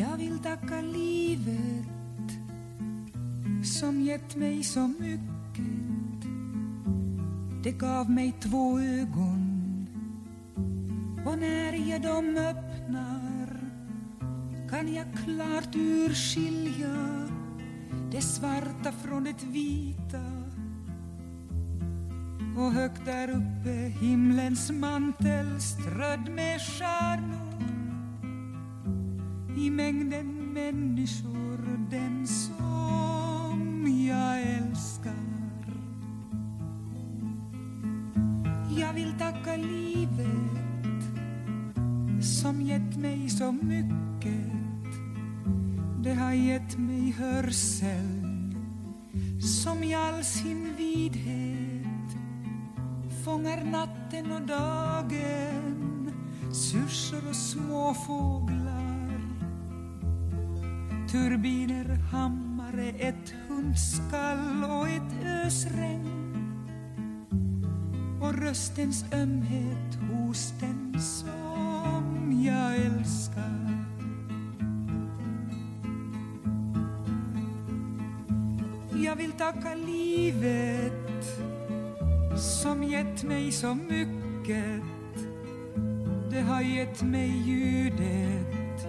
Jag 0.00 0.16
vill 0.16 0.38
tacka 0.38 0.80
livet 0.80 2.30
som 3.64 4.04
gett 4.04 4.36
mig 4.36 4.66
så 4.66 4.88
mycket. 4.88 5.39
Det 7.62 7.72
gav 7.72 8.10
mig 8.10 8.34
två 8.40 8.80
ögon. 8.80 9.86
Och 11.26 11.38
när 11.38 11.90
jag 11.90 12.02
dem 12.02 12.36
öppnar 12.36 13.60
kan 14.70 14.94
jag 14.94 15.06
klart 15.24 15.76
urskilja 15.76 16.96
det 18.10 18.20
svarta 18.20 18.92
från 18.92 19.24
det 19.24 19.42
vita. 19.42 20.24
Och 22.56 22.72
högt 22.72 23.04
där 23.04 23.28
uppe 23.28 23.70
himlens 24.00 24.70
mantel 24.70 25.60
strödd 25.60 26.30
med 26.34 26.60
stjärnor. 26.60 27.64
I 29.56 29.70
mängden 29.70 30.52
människor 30.52 31.88
den 31.90 32.26
som 32.26 32.69
tacka 39.20 39.56
livet 39.56 41.02
som 42.22 42.62
gett 42.62 42.96
mig 42.96 43.30
så 43.30 43.52
mycket. 43.52 44.52
Det 46.02 46.14
har 46.14 46.32
gett 46.32 46.78
mig 46.78 47.14
hörsel 47.18 48.26
som 49.40 49.82
i 49.82 49.94
all 49.94 50.24
sin 50.24 50.74
vidhet 50.76 52.10
fångar 53.24 53.64
natten 53.64 54.32
och 54.32 54.42
dagen 54.46 56.12
Syrsor 56.52 57.28
och 57.28 57.36
småfåglar 57.36 59.20
Turbiner, 61.10 61.94
hammare, 62.12 62.88
ett 62.88 63.34
hundskall 63.48 64.64
och 64.64 64.88
ett 64.88 65.24
ösregn 65.24 66.19
och 68.20 68.34
röstens 68.34 69.04
ömhet 69.12 69.98
hos 70.10 70.54
den 70.60 71.00
som 71.00 72.42
jag 72.46 72.76
älskar. 72.76 73.50
Jag 79.04 79.16
vill 79.16 79.32
tacka 79.32 79.74
livet 79.74 81.24
som 82.36 82.82
gett 82.82 83.22
mig 83.22 83.52
så 83.52 83.74
mycket. 83.74 84.82
Det 86.30 86.40
har 86.40 86.62
gett 86.62 87.02
mig 87.02 87.28
ljudet 87.46 88.86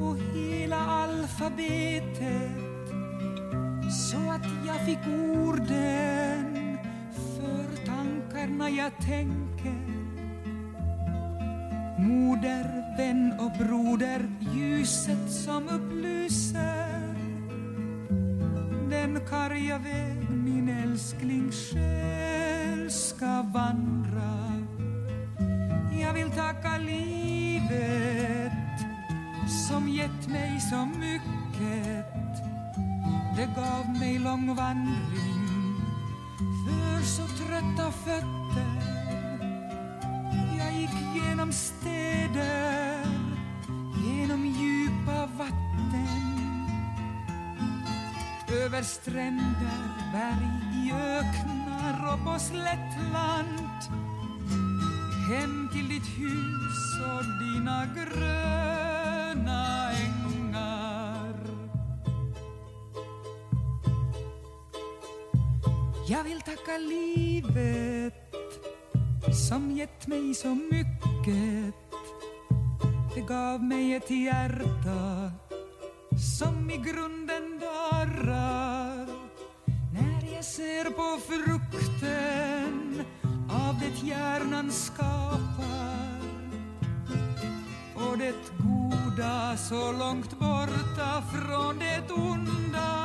och 0.00 0.16
hela 0.34 0.76
alfabetet 0.76 2.52
så 3.90 4.16
att 4.16 4.46
jag 4.66 4.86
fick 4.86 4.98
ordet 5.36 6.21
tankarna 8.42 8.70
jag 8.70 8.92
tänker. 8.98 9.92
Moder, 11.98 12.96
vän 12.96 13.32
och 13.38 13.66
broder, 13.66 14.30
ljuset 14.54 15.30
som 15.30 15.68
upplyser. 15.68 17.02
Den 18.90 19.20
karga 19.28 19.78
väg 19.78 20.30
min 20.30 20.68
älskling 20.68 21.52
själ 21.52 22.90
ska 22.90 23.42
vandra. 23.42 24.52
Jag 26.00 26.14
vill 26.14 26.30
tacka 26.30 26.78
livet 26.78 28.52
som 29.68 29.88
gett 29.88 30.28
mig 30.28 30.60
så 30.60 30.86
mycket. 30.86 32.06
Det 33.36 33.48
gav 33.56 34.00
mig 34.00 34.18
lång 34.18 34.54
vandring 34.54 35.51
för 36.80 37.02
så 37.06 37.22
trötta 37.22 37.92
fötter. 37.92 38.82
Jag 40.58 40.72
gick 40.72 40.90
genom 41.14 41.52
städer, 41.52 43.06
genom 44.04 44.46
djupa 44.46 45.26
vatten. 45.26 45.62
Över 48.48 48.82
stränder, 48.82 49.80
berg, 50.12 50.86
i 50.86 50.92
öknar 50.92 52.12
och 52.12 52.24
på 52.24 52.38
slättland. 52.38 53.68
Hem 55.28 55.68
till 55.72 55.88
ditt 55.88 56.06
hus 56.06 57.00
och 57.06 57.24
dina 57.24 57.86
gröna 57.94 59.81
Tacka 66.72 66.78
livet 66.78 68.14
som 69.48 69.70
gett 69.70 70.06
mig 70.06 70.34
så 70.34 70.54
mycket. 70.54 71.74
Det 73.14 73.20
gav 73.20 73.62
mig 73.62 73.94
ett 73.94 74.10
hjärta 74.10 75.32
som 76.38 76.70
i 76.70 76.76
grunden 76.76 77.60
darrar 77.60 79.06
när 79.92 80.34
jag 80.34 80.44
ser 80.44 80.84
på 80.84 81.20
frukten 81.28 83.04
av 83.50 83.80
det 83.80 84.06
hjärnan 84.06 84.70
skapar 84.70 86.20
och 87.94 88.18
det 88.18 88.34
goda 88.58 89.56
så 89.56 89.92
långt 89.92 90.38
borta 90.38 91.22
från 91.32 91.78
det 91.78 92.12
onda 92.14 93.01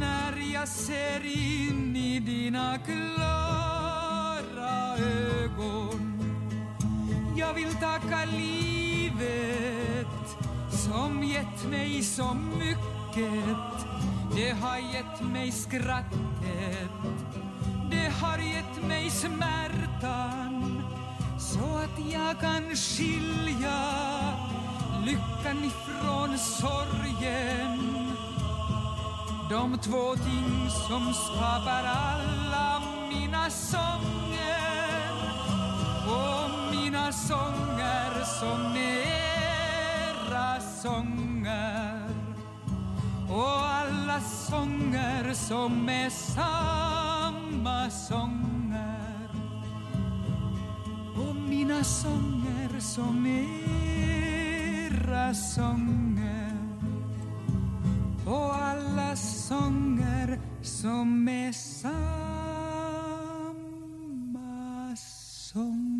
när 0.00 0.52
jag 0.54 0.68
ser 0.68 1.24
in 1.24 1.96
i 1.96 2.20
dina 2.20 2.78
klara 2.78 3.98
ögon. 4.98 6.22
Jag 7.36 7.54
vill 7.54 7.74
tacka 7.74 8.24
livet 8.24 10.06
som 10.70 11.24
gett 11.24 11.70
mig 11.70 12.02
så 12.02 12.34
mycket. 12.34 13.56
Det 14.34 14.50
har 14.50 14.78
gett 14.78 15.20
mig 15.32 15.52
skrattet. 15.52 16.90
Det 17.90 18.12
har 18.20 18.38
gett 18.38 18.88
mig 18.88 19.10
smärtan. 19.10 20.82
Så 21.38 21.76
att 21.76 22.12
jag 22.12 22.40
kan 22.40 22.76
skilja 22.76 23.80
lyckan 25.04 25.64
ifrån 25.64 26.38
sorgen 26.38 27.99
de 29.50 29.78
två 29.78 30.16
ting 30.16 30.70
som 30.88 31.14
skapar 31.14 31.84
alla 31.84 32.82
mina 33.08 33.50
sånger. 33.50 35.12
Och 36.06 36.50
mina 36.74 37.12
sånger 37.12 38.24
som 38.24 38.76
era 38.76 40.60
sånger. 40.60 42.08
Och 43.30 43.68
alla 43.68 44.20
sånger 44.20 45.34
som 45.34 45.88
är 45.88 46.10
samma 46.10 47.90
sånger. 47.90 49.28
Och 51.16 51.36
mina 51.36 51.84
sånger 51.84 52.80
som 52.80 53.26
era 55.06 55.34
sånger. 55.34 56.09
Och 58.30 58.54
alla 58.54 59.16
sånger 59.16 60.38
som 60.62 61.28
är 61.28 61.52
samma 61.52 62.06
sånger 64.96 65.90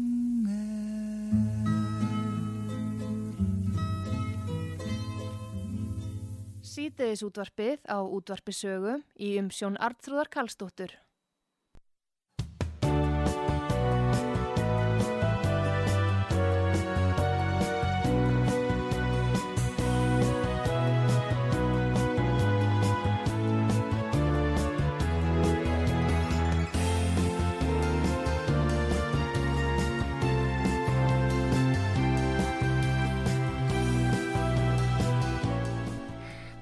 Sítiðis 6.63 7.25
útvarpið 7.27 7.83
á 7.91 7.99
útvarpisögu 7.99 9.03
í 9.19 9.35
umsjón 9.43 9.75
Artrúðar 9.83 10.31
Karlsdóttur. 10.31 10.95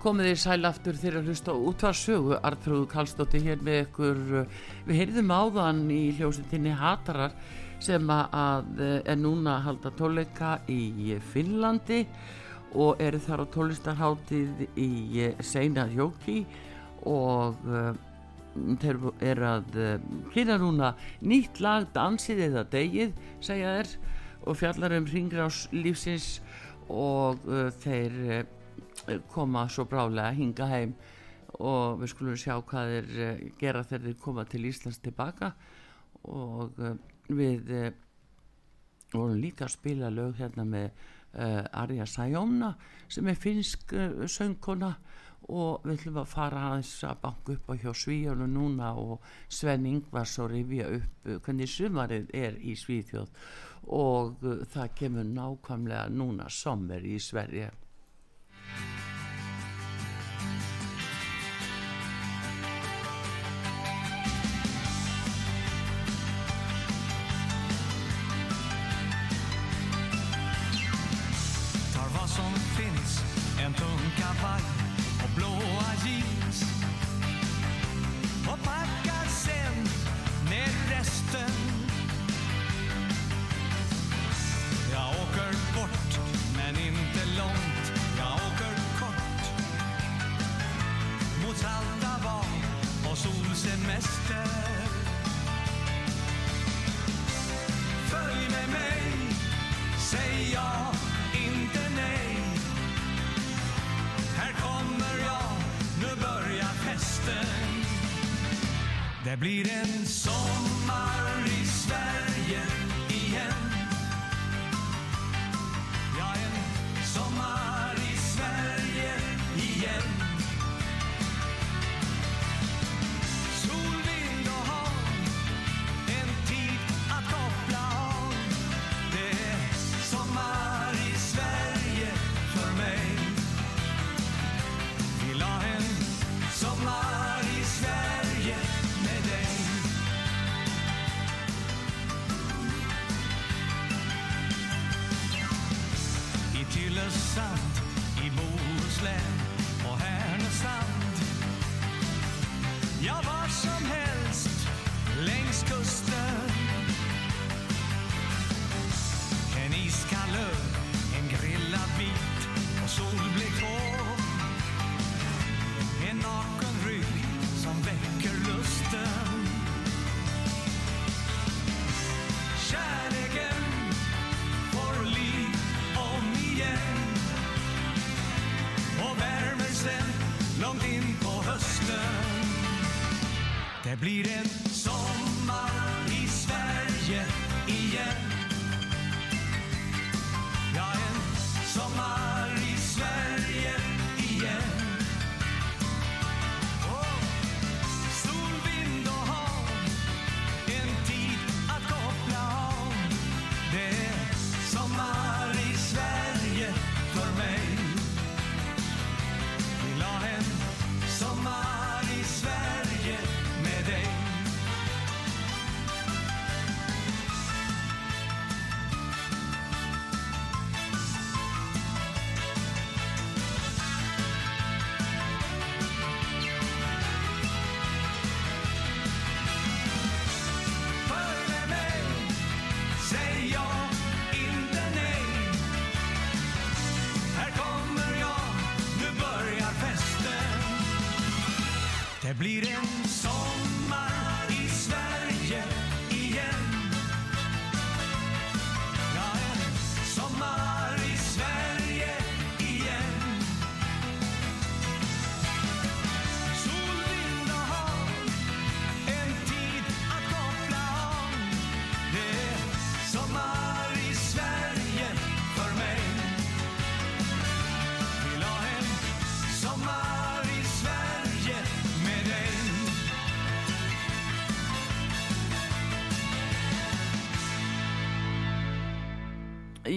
Komið 0.08 0.30
þið 0.30 0.38
sæl 0.40 0.64
aftur 0.64 0.96
þegar 0.96 1.26
hlusta 1.26 1.52
á 1.52 1.56
útvarsögu 1.68 2.36
Artrúð 2.40 2.86
Kallstóttir 2.88 3.42
hér 3.44 3.58
með 3.60 3.82
ykkur. 3.82 4.20
Við 4.86 4.96
heyrðum 5.02 5.32
áðan 5.36 5.82
í 5.92 5.98
hljómsveitinni 6.16 6.72
Hatarar 6.80 7.34
sem 7.84 8.08
að- 8.08 8.80
uh, 8.80 9.02
er 9.04 9.18
núna 9.20 9.58
að 9.58 9.64
halda 9.66 9.92
tónleika 9.98 10.54
í 10.64 11.18
Finnlandi 11.20 12.06
og 12.72 12.96
eru 13.04 13.20
þar 13.20 13.44
á 13.44 13.52
tónlistarháttið 13.52 14.64
í 14.80 14.88
uh, 15.28 15.42
Seina 15.44 15.84
Jóki 15.92 16.46
og 17.04 17.60
uh, 17.68 17.92
þeir 18.80 19.12
eru 19.20 19.44
að 19.52 19.80
kynna 20.32 20.56
núna 20.56 20.94
nýtt 21.20 21.60
lag 21.60 21.84
dansið 21.92 22.46
eða 22.48 22.64
degið 22.72 23.12
segja 23.44 23.76
þeir 23.76 23.96
og 24.48 24.56
fjallar 24.56 24.96
um 24.96 25.04
ringrás 25.12 25.66
lífsins 25.76 26.38
og 26.88 27.44
þeir 27.84 28.48
koma 29.32 29.68
svo 29.68 29.86
brálega 29.88 30.34
hinga 30.36 30.68
heim 30.72 30.94
og 31.56 32.02
við 32.02 32.12
skulum 32.12 32.38
sjá 32.38 32.58
hvað 32.60 32.90
þeir 32.92 33.14
uh, 33.24 33.44
gera 33.60 33.84
þegar 33.86 34.04
þeir 34.06 34.18
koma 34.22 34.44
til 34.48 34.66
Íslands 34.68 35.00
tilbaka. 35.02 35.52
Og 36.28 36.82
uh, 36.82 36.96
við 37.28 37.72
uh, 37.72 37.88
vorum 39.14 39.38
líka 39.40 39.66
að 39.66 39.76
spila 39.78 40.12
lög 40.12 40.36
hérna 40.42 40.66
með 40.68 41.06
Arja 41.38 42.06
Sajona 42.08 42.70
sem 43.12 43.26
er 43.28 43.36
finnsk 43.36 43.92
uh, 43.94 44.22
söngkona. 44.26 44.92
Og 45.48 45.84
við 45.86 45.94
ætlum 45.94 46.18
að 46.20 46.28
fara 46.28 46.62
aðeins 46.68 46.92
að 47.08 47.20
banka 47.22 47.54
upp 47.54 47.68
á 47.72 47.74
hjá 47.80 47.92
Svíjónu 47.96 48.48
núna 48.52 48.90
og 49.00 49.24
Sven 49.48 49.86
Ingvars 49.88 50.34
og 50.42 50.50
rifja 50.52 50.90
upp 50.98 51.30
hvernig 51.46 51.70
sumarið 51.72 52.32
er 52.36 52.58
í 52.60 52.74
Svíþjóð. 52.76 53.30
Og 53.96 54.44
það 54.68 54.94
kemur 54.98 55.30
nákvæmlega 55.30 56.08
núna 56.12 56.50
sommer 56.52 57.06
í 57.06 57.16
Sverige 57.22 57.70
Tar 71.94 72.20
vad 72.20 72.30
som 72.30 72.52
finns, 72.54 73.22
en 73.60 73.74
tung 73.74 74.10
kavaj 74.16 74.77
Det 109.30 109.36
blir 109.36 109.66
en 109.72 110.06
sommar 110.06 111.27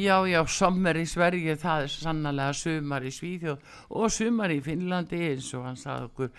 já, 0.01 0.15
já, 0.25 0.41
sommar 0.47 0.97
í 0.97 1.03
Sverige, 1.05 1.53
það 1.61 1.83
er 1.85 1.91
sannlega 1.93 2.53
sumar 2.57 3.03
í 3.05 3.11
Svíðjóð 3.13 3.65
og 3.99 4.11
sumar 4.13 4.53
í 4.53 4.57
Finnlandi 4.65 5.19
eins 5.27 5.49
og 5.57 5.65
hann 5.67 5.77
sagði 5.79 6.07
okkur 6.09 6.31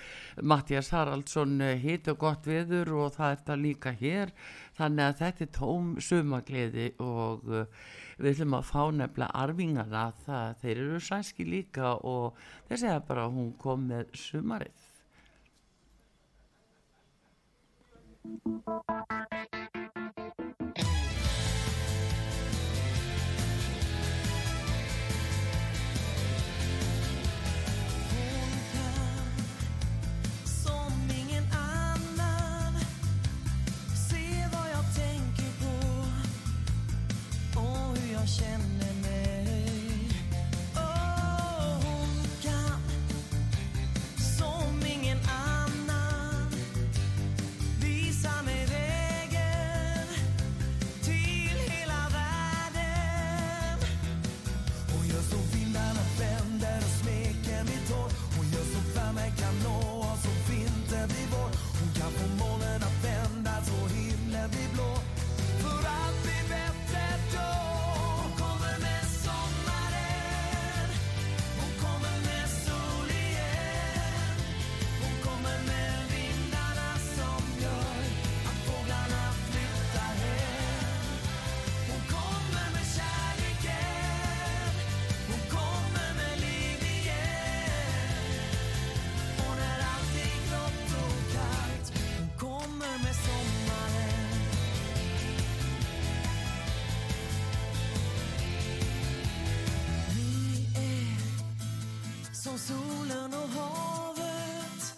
Mattias 0.51 0.91
Haraldsson 0.95 1.61
eh, 1.63 1.79
hitt 1.83 2.11
og 2.11 2.19
gott 2.25 2.49
viður 2.51 2.93
og 3.05 3.15
það 3.17 3.35
er 3.37 3.43
það 3.47 3.63
líka 3.67 3.95
hér, 4.01 4.35
þannig 4.79 5.05
að 5.07 5.19
þetta 5.23 5.45
er 5.47 5.53
tóm 5.59 5.93
sumagliði 6.09 6.89
og 7.05 7.53
eh, 7.53 7.83
við 8.19 8.31
ætlum 8.35 8.59
að 8.59 8.69
fá 8.73 8.83
nefnilega 8.99 9.45
arvingana 9.45 10.05
það, 10.27 10.59
þeir 10.63 10.77
eru 10.87 11.03
sænski 11.11 11.49
líka 11.49 11.95
og 12.03 12.41
þeir 12.69 12.83
segja 12.85 13.01
bara 13.09 13.29
að 13.29 13.39
hún 13.39 13.53
kom 13.63 13.89
með 13.93 14.11
sumarið. 14.27 14.89
havet, 103.57 104.95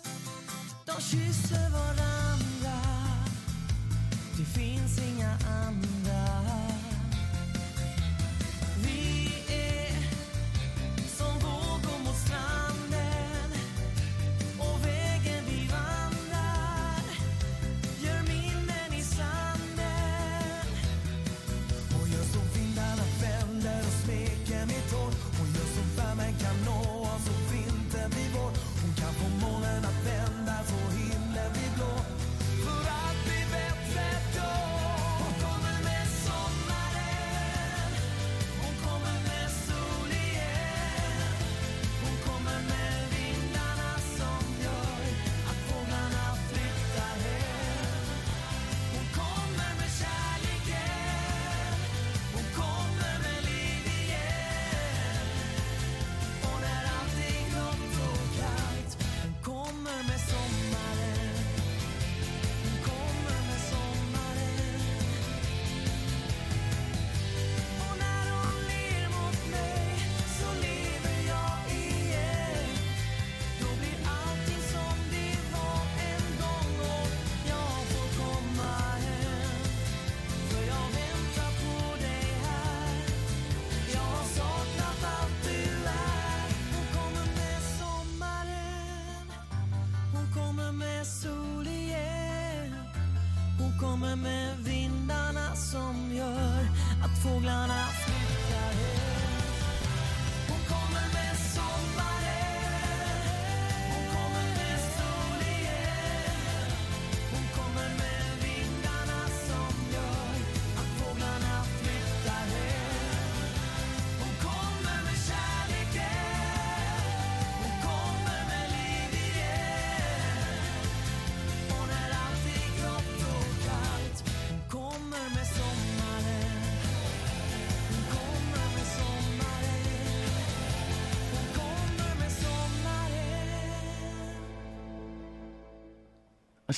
de 0.87 1.03
kysser 1.03 1.71
varandra. 1.71 2.77
Det 4.37 4.45
finns 4.45 4.99
inga 4.99 5.31
andra 5.63 6.04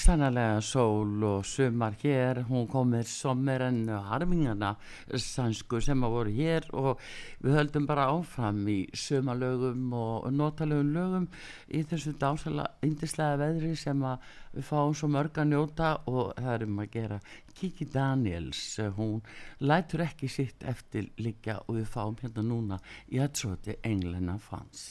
sannlega 0.07 0.61
sól 0.63 1.23
og 1.27 1.47
sumar 1.47 1.97
hér, 1.99 2.45
hún 2.47 2.69
kom 2.71 2.93
með 2.95 3.09
sommeren 3.11 3.89
harmingana 4.07 4.77
sannsku 5.11 5.81
sem 5.83 6.05
að 6.07 6.13
voru 6.15 6.35
hér 6.37 6.69
og 6.79 7.01
við 7.43 7.57
höldum 7.59 7.89
bara 7.89 8.05
áfram 8.13 8.61
í 8.71 8.77
sumalögum 8.95 9.97
og 9.99 10.29
notalögum 10.31 10.93
lögum 10.95 11.27
í 11.75 11.83
þessu 11.91 12.15
dásala 12.21 12.69
índislega 12.87 13.41
veðri 13.41 13.73
sem 13.81 14.05
að 14.07 14.31
við 14.55 14.69
fáum 14.69 14.95
svo 14.95 15.11
mörg 15.11 15.43
að 15.43 15.51
njóta 15.51 15.91
og 16.07 16.31
það 16.39 16.53
er 16.55 16.67
um 16.69 16.79
að 16.85 16.93
gera. 16.95 17.21
Kiki 17.57 17.91
Daniels, 17.91 18.63
hún 19.01 19.27
lætur 19.59 20.07
ekki 20.07 20.31
sitt 20.31 20.63
eftir 20.63 21.11
líka 21.19 21.59
og 21.67 21.81
við 21.81 21.91
fáum 21.97 22.15
hérna 22.23 22.47
núna 22.47 22.81
í 23.11 23.19
aðsóti 23.27 23.81
Englena 23.83 24.39
fans. 24.39 24.87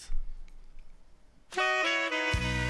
Música 1.55 2.64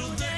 through 0.00 0.16
the 0.16 0.29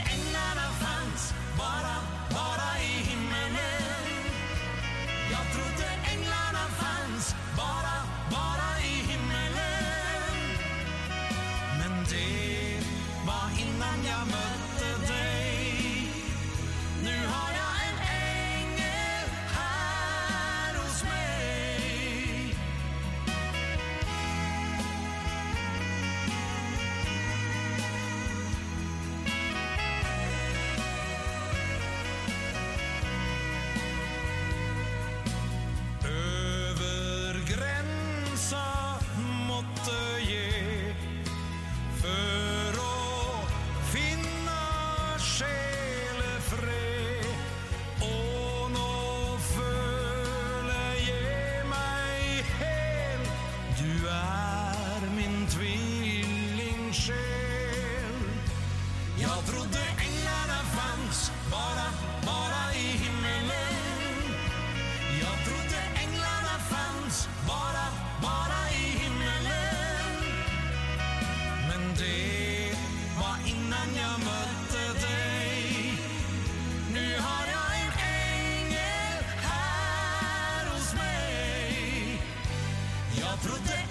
frutteria. 83.36 83.81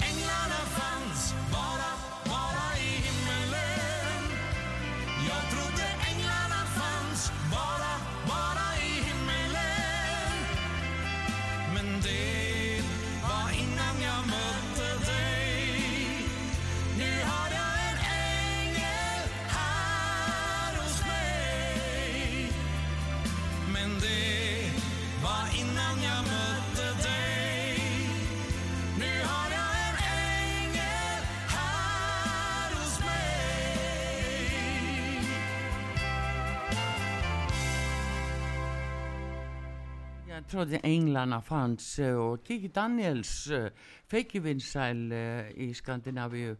Tróði 40.52 40.82
Englana 40.84 41.38
fans 41.40 41.86
eh, 42.04 42.12
og 42.20 42.42
Kiki 42.44 42.68
Daniels 42.76 43.32
eh, 43.56 43.70
feikivinsæl 44.12 45.06
eh, 45.16 45.54
í 45.64 45.70
Skandinavíu. 45.78 46.58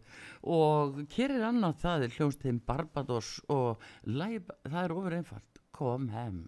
Og 0.48 1.02
hér 1.12 1.34
er 1.36 1.44
annað 1.50 1.76
það 1.82 2.06
hljómstegn 2.14 2.62
Barbados 2.64 3.34
og 3.52 3.84
læg, 4.08 4.48
það 4.64 4.80
er 4.86 4.96
ofur 4.96 5.18
einfalt. 5.18 5.62
Kom 5.76 6.08
hem 6.14 6.42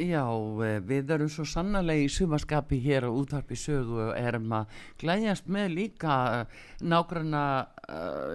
Já, 0.00 0.24
eh, 0.64 0.78
við 0.80 1.10
erum 1.12 1.28
svo 1.28 1.44
sannarlega 1.44 2.06
í 2.06 2.08
sumarskapi 2.08 2.78
hér 2.80 3.04
á 3.04 3.10
útvarpi 3.12 3.56
sögu 3.58 3.98
og 4.06 4.14
erum 4.16 4.48
að 4.56 4.78
glæðjast 5.02 5.50
með 5.52 5.74
líka 5.74 6.14
nágrana, 6.80 7.68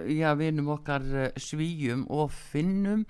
já, 0.06 0.36
vinum 0.38 0.70
okkar 0.76 1.02
eh, 1.02 1.32
svíjum 1.34 2.06
og 2.14 2.30
finnum. 2.30 3.08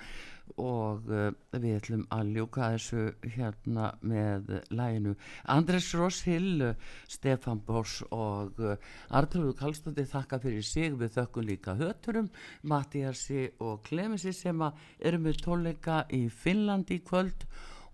Og 0.56 1.10
við 1.51 1.66
ætlum 1.82 2.06
að 2.16 2.30
ljúka 2.32 2.70
þessu 2.78 3.01
hérna 3.34 3.89
með 3.99 4.53
læginu 4.72 5.18
Andres 5.51 5.89
Rosshill, 5.97 6.76
Stefan 7.12 7.60
Bors 7.66 7.97
og 8.08 8.62
uh, 8.64 8.78
Artrúðu 9.10 9.51
Kallstótti 9.58 10.06
þakka 10.08 10.39
fyrir 10.39 10.64
sig. 10.64 10.95
Við 10.95 11.18
þökkum 11.18 11.49
líka 11.49 11.76
höturum, 11.76 12.30
Mattiasi 12.62 13.49
og 13.60 13.84
Klemisi 13.84 14.32
sem 14.32 14.64
eru 14.64 15.20
með 15.20 15.43
tónleika 15.43 16.06
í 16.14 16.30
Finnlandi 16.30 17.01
í 17.01 17.03
kvöld 17.03 17.49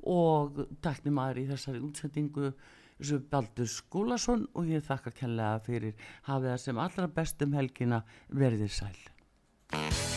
og 0.10 0.62
takni 0.82 1.14
maður 1.14 1.43
í 1.43 1.49
þessari 1.52 1.84
útsendingu 1.86 2.54
Baldur 3.32 3.66
Skúlason 3.66 4.45
og 4.54 4.70
ég 4.70 4.86
þakka 4.86 5.14
kærlega 5.24 5.64
fyrir 5.66 6.08
hafið 6.30 6.52
það 6.52 6.64
sem 6.68 6.86
allra 6.86 7.10
bestum 7.18 7.58
helgina. 7.58 8.04
Verðið 8.30 8.74
sæl 8.78 10.11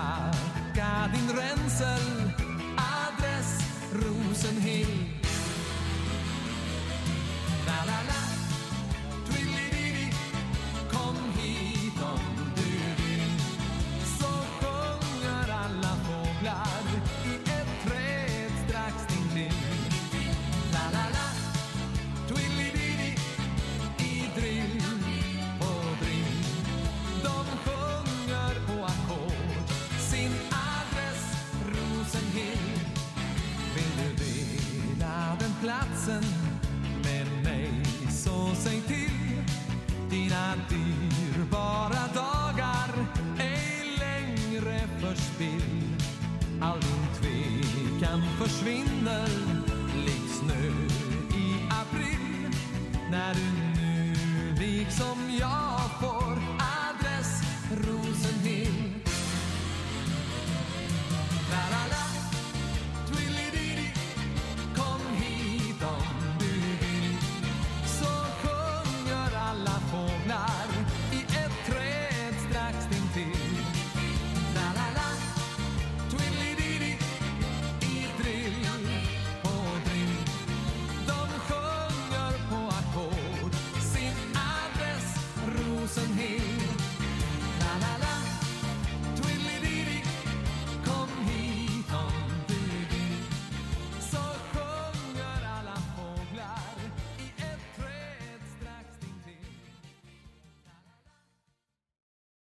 här 0.00 1.08
din 1.08 1.36
ränsel, 1.36 2.32
Adress 2.76 3.58
Rosenhill. 3.92 5.06
La 7.66 7.84
la 7.86 8.02
la. 8.08 8.29
dansen 36.00 36.24
med 37.04 37.26
mig. 37.44 37.70
Så 38.10 38.54
säg 38.54 38.80
till 38.80 39.42
dina 40.10 40.54
dyrbara 40.68 42.06
dagar 42.14 42.90
ej 43.38 43.98
längre 43.98 44.80
förspill. 45.00 45.96
All 46.60 46.80
din 46.80 47.06
tvekan 47.20 48.22
försvinner 48.38 49.28
lik 50.04 50.30
snö 50.40 50.66
i 51.38 51.54
april 51.70 52.54
när 53.10 53.34
du 53.34 53.80
nu 53.80 54.14
liksom 54.54 55.38
jag 55.40 55.69